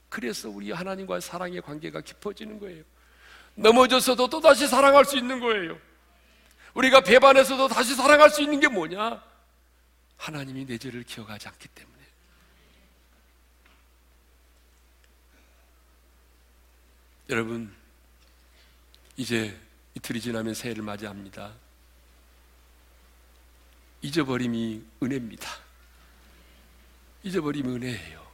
그래서 0.08 0.48
우리 0.48 0.70
하나님과의 0.72 1.20
사랑의 1.20 1.60
관계가 1.60 2.00
깊어지는 2.00 2.58
거예요. 2.58 2.84
넘어졌어도 3.54 4.28
또다시 4.28 4.66
사랑할 4.68 5.04
수 5.04 5.16
있는 5.16 5.40
거예요. 5.40 5.78
우리가 6.74 7.00
배반해서도 7.00 7.68
다시 7.68 7.94
사랑할 7.94 8.30
수 8.30 8.42
있는 8.42 8.60
게 8.60 8.68
뭐냐? 8.68 9.22
하나님이 10.18 10.66
내 10.66 10.78
죄를 10.78 11.02
기억하지 11.04 11.48
않기 11.48 11.68
때문에. 11.68 11.96
여러분, 17.30 17.74
이제 19.16 19.58
이틀이 19.94 20.20
지나면 20.20 20.54
새해를 20.54 20.82
맞이합니다. 20.82 21.52
잊어버림이 24.02 24.84
은혜입니다. 25.02 25.48
잊어버림이 27.22 27.68
은혜예요. 27.74 28.25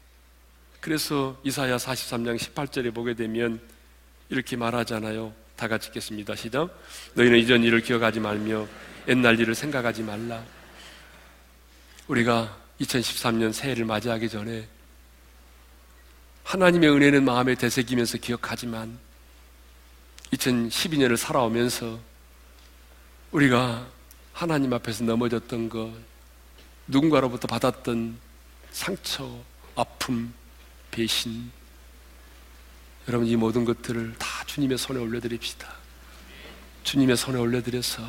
그래서 0.82 1.38
이사야 1.44 1.76
43장 1.76 2.36
18절에 2.36 2.92
보게 2.92 3.14
되면 3.14 3.60
이렇게 4.28 4.56
말하잖아요. 4.56 5.32
다 5.54 5.68
같이 5.68 5.86
읽겠습니다. 5.88 6.34
시작. 6.34 6.76
너희는 7.14 7.38
이전 7.38 7.62
일을 7.62 7.82
기억하지 7.82 8.18
말며 8.18 8.66
옛날 9.06 9.38
일을 9.38 9.54
생각하지 9.54 10.02
말라. 10.02 10.42
우리가 12.08 12.58
2013년 12.80 13.52
새해를 13.52 13.84
맞이하기 13.84 14.28
전에 14.28 14.66
하나님의 16.42 16.90
은혜는 16.90 17.24
마음에 17.24 17.54
되새기면서 17.54 18.18
기억하지만 18.18 18.98
2012년을 20.32 21.16
살아오면서 21.16 22.00
우리가 23.30 23.86
하나님 24.32 24.72
앞에서 24.72 25.04
넘어졌던 25.04 25.68
것, 25.68 25.92
누군가로부터 26.88 27.46
받았던 27.46 28.18
상처, 28.72 29.30
아픔, 29.76 30.34
배신. 30.92 31.50
여러분 33.08 33.26
이 33.26 33.34
모든 33.34 33.64
것들을 33.64 34.14
다 34.18 34.44
주님의 34.46 34.78
손에 34.78 35.00
올려드립시다. 35.00 35.68
주님의 36.84 37.16
손에 37.16 37.38
올려드려서 37.38 38.02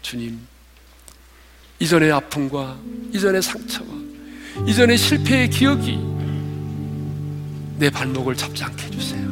주님 0.00 0.40
이전의 1.78 2.12
아픔과 2.12 2.78
이전의 3.12 3.42
상처와 3.42 3.88
이전의 4.66 4.96
실패의 4.96 5.50
기억이 5.50 5.98
내 7.78 7.90
발목을 7.90 8.36
잡지 8.36 8.64
않게 8.64 8.86
해주세요. 8.86 9.30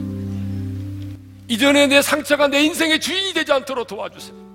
이전에 1.49 1.87
내 1.87 2.03
상처가 2.03 2.49
내 2.49 2.63
인생의 2.63 3.01
주인이 3.01 3.33
되지 3.33 3.53
않도록 3.53 3.87
도와주세요. 3.87 4.49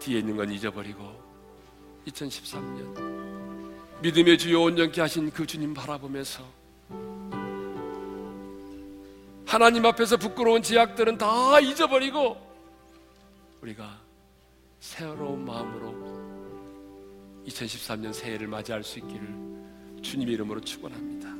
뒤에 0.00 0.18
있는 0.18 0.36
건 0.36 0.50
잊어버리고 0.50 1.18
2013년 2.06 4.02
믿음의 4.02 4.38
주요 4.38 4.62
온전케 4.62 5.00
하신 5.00 5.30
그 5.30 5.46
주님 5.46 5.74
바라보면서 5.74 6.57
하나님 9.48 9.84
앞에서 9.86 10.18
부끄러운 10.18 10.62
제약들은 10.62 11.16
다 11.16 11.58
잊어버리고 11.58 12.36
우리가 13.62 13.98
새로운 14.78 15.42
마음으로 15.46 15.94
2013년 17.46 18.12
새해를 18.12 18.46
맞이할 18.46 18.84
수 18.84 18.98
있기를 18.98 19.26
주님의 20.02 20.34
이름으로 20.34 20.60
축원합니다. 20.60 21.30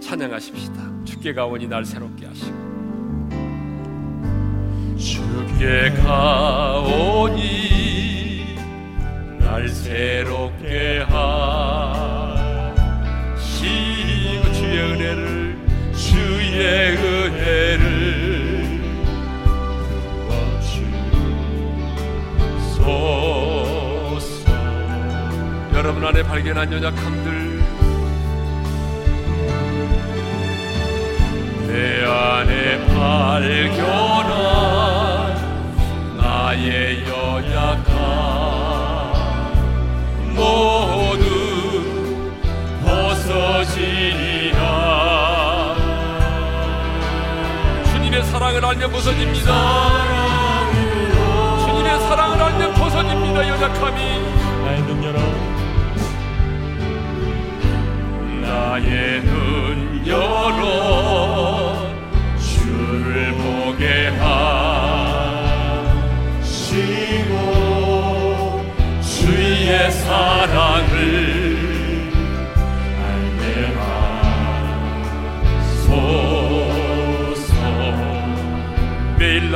찬양하십시다. 0.00 1.04
주께 1.04 1.32
가오니 1.32 1.68
날 1.68 1.84
새롭게 1.84 2.26
하시고 2.26 2.72
주께 4.98 5.90
가오니 6.02 7.42
날 9.38 9.68
새롭게 9.68 10.98
하 11.08 11.41
주의 16.62 16.96
은혜를 16.96 17.82
도와주소서. 22.68 22.78
여러분 25.74 26.04
안에 26.04 26.22
발견한 26.22 26.72
연약함들 26.72 27.62
내 31.66 32.04
안에 32.04 32.86
발견한 32.94 34.41
사랑을 48.52 48.66
알면 48.66 48.92
벗어집니다. 48.92 49.50
주님의 51.64 52.00
사랑을 52.00 52.42
알면 52.42 52.74
벗어집니다. 52.74 53.48
연약함이 53.48 54.02
나의 54.62 54.82
눈 54.82 55.02
열어 55.04 55.18
나의 58.42 59.22
눈 59.22 60.06
열어 60.06 61.78
주를 62.38 63.32
보게 63.32 64.08
하시고 66.42 67.32
주의 69.00 69.90
사랑을 69.90 71.21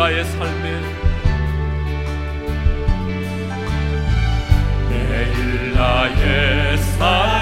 나의 0.07 0.24
삶에 0.24 0.80
매일 4.88 5.74
나의 5.74 6.78
삶 6.78 7.36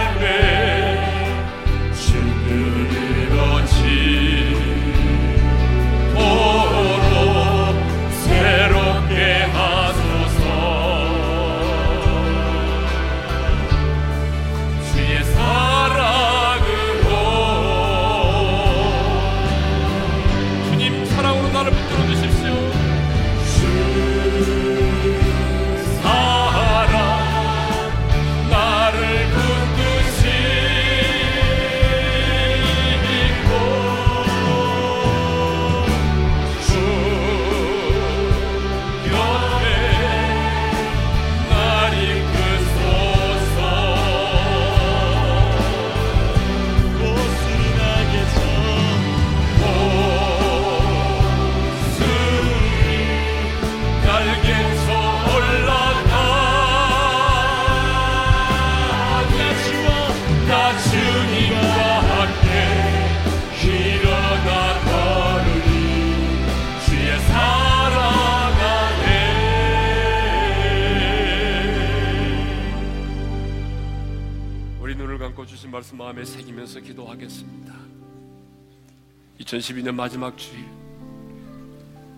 2012년 79.65 79.95
마지막 79.95 80.37
주일 80.37 80.65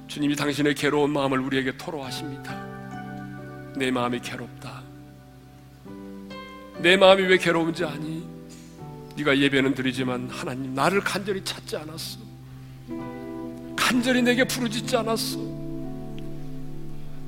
주님이 0.08 0.34
당신의 0.34 0.74
괴로운 0.74 1.10
마음을 1.10 1.38
우리에게 1.40 1.76
토로하십니다. 1.76 2.64
내 3.76 3.90
마음이 3.90 4.20
괴롭다. 4.20 4.82
내 6.78 6.96
마음이 6.96 7.22
왜 7.24 7.36
괴로운지 7.36 7.84
아니? 7.84 8.26
네가 9.16 9.36
예배는 9.36 9.74
드리지만 9.74 10.28
하나님 10.30 10.74
나를 10.74 11.00
간절히 11.00 11.42
찾지 11.44 11.76
않았어. 11.76 12.18
간절히 13.74 14.22
내게 14.22 14.44
부르짖지 14.44 14.96
않았어. 14.96 15.38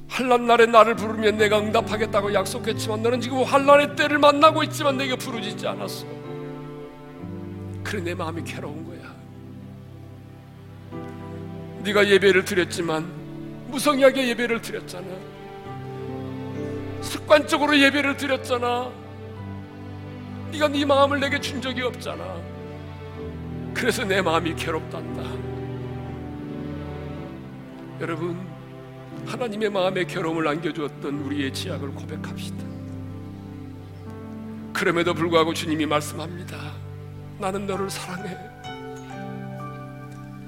환란 0.09 0.47
날에 0.47 0.67
나를 0.67 0.95
부르면 0.97 1.37
내가 1.37 1.59
응답하겠다고 1.59 2.33
약속했지만 2.33 3.03
너는 3.03 3.21
지금 3.21 3.43
환란의 3.43 3.97
때를 3.97 4.19
만나고 4.19 4.63
있지만 4.65 4.97
내게 4.97 5.17
부르짖지 5.17 5.67
않았어. 5.67 6.07
그래 7.83 8.03
내 8.03 8.15
마음이 8.15 8.43
괴로운 8.45 8.88
네가 11.89 12.07
예배를 12.07 12.45
드렸지만 12.45 13.11
무성하게 13.69 14.29
예배를 14.29 14.61
드렸잖아. 14.61 15.07
습관적으로 17.01 17.79
예배를 17.79 18.17
드렸잖아. 18.17 18.91
네가 20.53 20.69
네 20.69 20.85
마음을 20.85 21.19
내게 21.19 21.41
준 21.41 21.63
적이 21.63 21.83
없잖아. 21.83 22.43
그래서 23.73 24.05
내 24.05 24.21
마음이 24.21 24.55
괴롭단다. 24.55 25.23
여러분, 28.01 28.39
하나님의 29.27 29.71
마음에 29.71 30.05
괴로움을 30.05 30.47
안겨주었던 30.47 31.15
우리의 31.21 31.53
지약을 31.55 31.91
고백합시다. 31.93 32.65
그럼에도 34.75 35.15
불구하고 35.15 35.55
주님이 35.55 35.87
말씀합니다. 35.87 36.57
나는 37.39 37.67
너를 37.67 37.89
사랑해. 37.89 38.37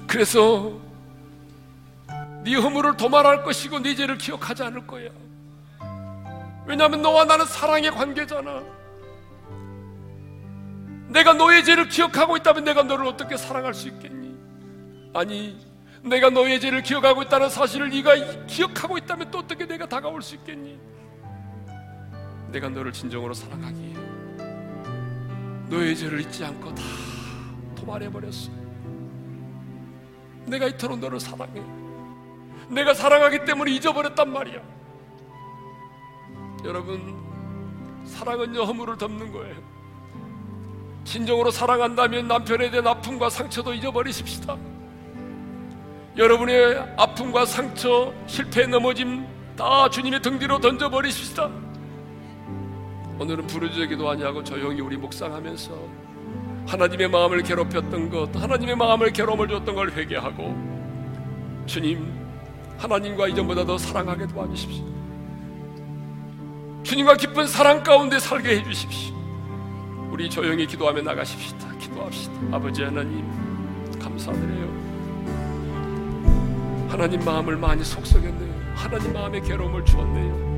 그래서 0.07 0.90
네 2.43 2.55
허물을 2.55 2.97
도말할 2.97 3.43
것이고 3.43 3.79
네 3.79 3.95
죄를 3.95 4.17
기억하지 4.17 4.63
않을 4.63 4.87
거야. 4.87 5.09
왜냐하면 6.65 7.01
너와 7.01 7.25
나는 7.25 7.45
사랑의 7.45 7.91
관계잖아. 7.91 8.63
내가 11.09 11.33
너의 11.33 11.63
죄를 11.63 11.89
기억하고 11.89 12.37
있다면 12.37 12.63
내가 12.63 12.83
너를 12.83 13.05
어떻게 13.05 13.35
사랑할 13.35 13.73
수 13.73 13.89
있겠니? 13.89 14.33
아니, 15.13 15.57
내가 16.03 16.29
너의 16.29 16.59
죄를 16.59 16.81
기억하고 16.81 17.21
있다는 17.23 17.49
사실을 17.49 17.89
네가 17.89 18.45
기억하고 18.47 18.97
있다면 18.97 19.29
또 19.29 19.39
어떻게 19.39 19.65
내가 19.65 19.85
다가올 19.85 20.21
수 20.21 20.35
있겠니? 20.35 20.79
내가 22.51 22.69
너를 22.69 22.91
진정으로 22.91 23.33
사랑하기에 23.33 23.93
너의 25.69 25.95
죄를 25.95 26.21
잊지 26.21 26.43
않고 26.43 26.73
다 26.73 26.83
도말해 27.75 28.09
버렸어. 28.11 28.49
내가 30.45 30.67
이토록 30.67 30.99
너를 30.99 31.19
사랑해. 31.19 31.80
내가 32.71 32.93
사랑하기 32.93 33.45
때문에 33.45 33.71
잊어버렸단 33.71 34.31
말이야. 34.31 34.61
여러분, 36.63 37.15
사랑은요, 38.05 38.63
허물을 38.63 38.97
덮는 38.97 39.31
거예요. 39.31 39.55
진정으로 41.03 41.51
사랑한다면 41.51 42.27
남편에 42.27 42.69
대한 42.71 42.87
아픔과 42.87 43.29
상처도 43.29 43.73
잊어버리십시다. 43.73 44.55
여러분의 46.17 46.95
아픔과 46.97 47.45
상처, 47.45 48.13
실패, 48.27 48.65
넘어짐 48.67 49.25
다 49.57 49.89
주님의 49.89 50.21
등 50.21 50.39
뒤로 50.39 50.59
던져버리십시다. 50.59 51.49
오늘은 53.19 53.47
부르짖기도 53.47 54.09
하냐고 54.09 54.43
조용히 54.43 54.81
우리 54.81 54.97
묵상하면서 54.97 55.71
하나님의 56.67 57.09
마음을 57.09 57.43
괴롭혔던 57.43 58.09
것, 58.09 58.35
하나님의 58.35 58.75
마음을 58.75 59.11
괴로움을 59.11 59.47
줬던 59.47 59.75
걸 59.75 59.91
회개하고 59.91 61.63
주님, 61.65 62.20
하나님과 62.81 63.27
이전보다 63.27 63.63
더 63.63 63.77
사랑하게 63.77 64.25
도와주십시오. 64.27 64.83
주님과 66.81 67.15
깊은 67.15 67.45
사랑 67.45 67.83
가운데 67.83 68.17
살게 68.19 68.57
해주십시오. 68.57 69.15
우리 70.11 70.27
조용히 70.27 70.65
기도하며 70.65 71.03
나가십시다. 71.03 71.77
기도합시다. 71.77 72.33
아버지 72.51 72.81
하나님, 72.81 73.23
감사드려요. 73.99 74.71
하나님 76.89 77.23
마음을 77.23 77.55
많이 77.55 77.83
속썩였네요. 77.83 78.73
하나님 78.75 79.13
마음에 79.13 79.39
괴로움을 79.39 79.85
주었네요. 79.85 80.51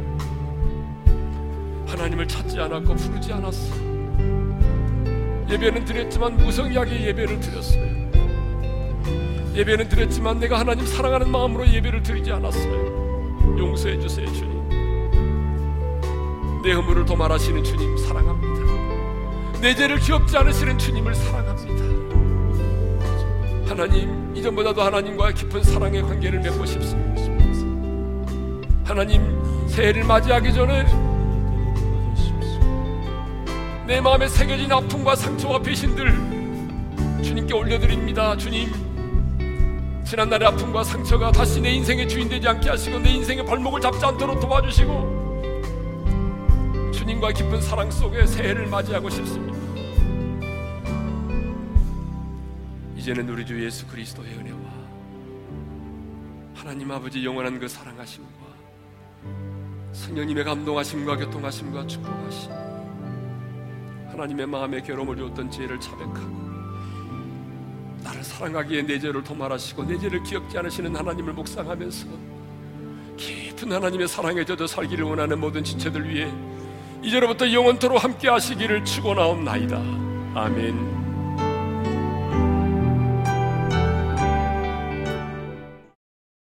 하나님을 1.88 2.26
찾지 2.28 2.58
않았고 2.58 2.96
부르지 2.96 3.34
않았어. 3.34 3.76
예배는 5.50 5.84
드렸지만 5.84 6.38
무성하게 6.38 7.08
예배를 7.08 7.40
드렸어요. 7.42 8.03
예배는 9.56 9.88
드렸지만 9.88 10.40
내가 10.40 10.60
하나님 10.60 10.86
사랑하는 10.86 11.30
마음으로 11.30 11.68
예배를 11.68 12.02
드리지 12.02 12.32
않았어요. 12.32 13.58
용서해 13.58 14.00
주세요, 14.00 14.26
주님. 14.34 14.64
내 16.64 16.72
허물을 16.74 17.06
도말하시는 17.06 17.64
주님 17.64 17.98
사랑합니다. 17.98 19.60
내 19.62 19.76
죄를 19.76 20.00
기억지 20.00 20.36
않으시는 20.38 20.78
주님을 20.78 21.14
사랑합니다. 21.14 21.84
하나님, 23.68 24.36
이전보다도 24.36 24.82
하나님과 24.82 25.32
깊은 25.32 25.64
사랑의 25.64 26.02
관계를 26.02 26.40
맺고 26.40 26.66
싶습니다. 26.66 27.22
하나님, 28.84 29.22
새해를 29.68 30.04
맞이하기 30.04 30.54
전에 30.54 30.86
내 33.86 34.02
마음에 34.02 34.28
새겨진 34.28 34.72
아픔과 34.72 35.16
상처와 35.16 35.60
배신들 35.60 36.12
주님께 37.22 37.54
올려드립니다. 37.54 38.36
주님, 38.38 38.93
지난날의 40.06 40.48
아픔과 40.50 40.84
상처가 40.84 41.32
다시 41.32 41.62
내 41.62 41.72
인생의 41.72 42.08
주인 42.08 42.28
되지 42.30 42.48
않게 42.48 42.70
하시고 42.70 43.00
내 43.00 43.12
인생의 43.12 43.46
발목을 43.46 43.82
잡지 43.82 44.06
않도록 44.06 44.40
도와주시고 44.40 45.24
주님과 46.94 47.32
깊은 47.32 47.62
사랑 47.62 47.90
속에 47.90 48.26
새해를 48.26 48.68
맞이하고 48.68 49.10
싶습니다. 49.10 49.58
이제는 52.96 53.28
우리 53.30 53.46
주 53.46 53.64
예수 53.64 53.88
그리스도의 53.88 54.34
은혜와 54.34 54.60
하나님 56.54 56.92
아버지 56.92 57.26
영원한 57.26 57.60
그 57.60 57.68
사랑하심과 57.68 58.30
성령님의 59.92 60.44
감동하심과 60.44 61.18
교통하심과 61.18 61.88
축복하심 61.88 62.52
하나님의 64.12 64.46
마음에 64.48 64.82
괴로움을 64.82 65.18
주었던 65.18 65.52
죄를 65.52 65.80
자백하고 65.80 66.43
나를 68.04 68.24
사랑하기에 68.24 68.84
내 68.84 69.00
죄를 69.00 69.24
도말하시고 69.24 69.86
내 69.86 69.98
죄를 69.98 70.22
기억지 70.24 70.58
않으시는 70.58 70.96
하나님을 70.96 71.34
묵상하면서 71.34 72.08
깊은 73.18 73.72
하나님의 73.72 74.08
사랑에 74.08 74.44
젖어 74.44 74.68
살기를 74.68 75.06
원하는 75.06 75.40
모든 75.40 75.64
지체들 75.64 76.10
위해 76.10 76.30
이제로부터 77.02 77.52
영원토로 77.52 77.98
함께 77.98 78.30
하시기를 78.30 78.86
축원하옵나이다. 78.86 79.78
아멘. 80.36 81.03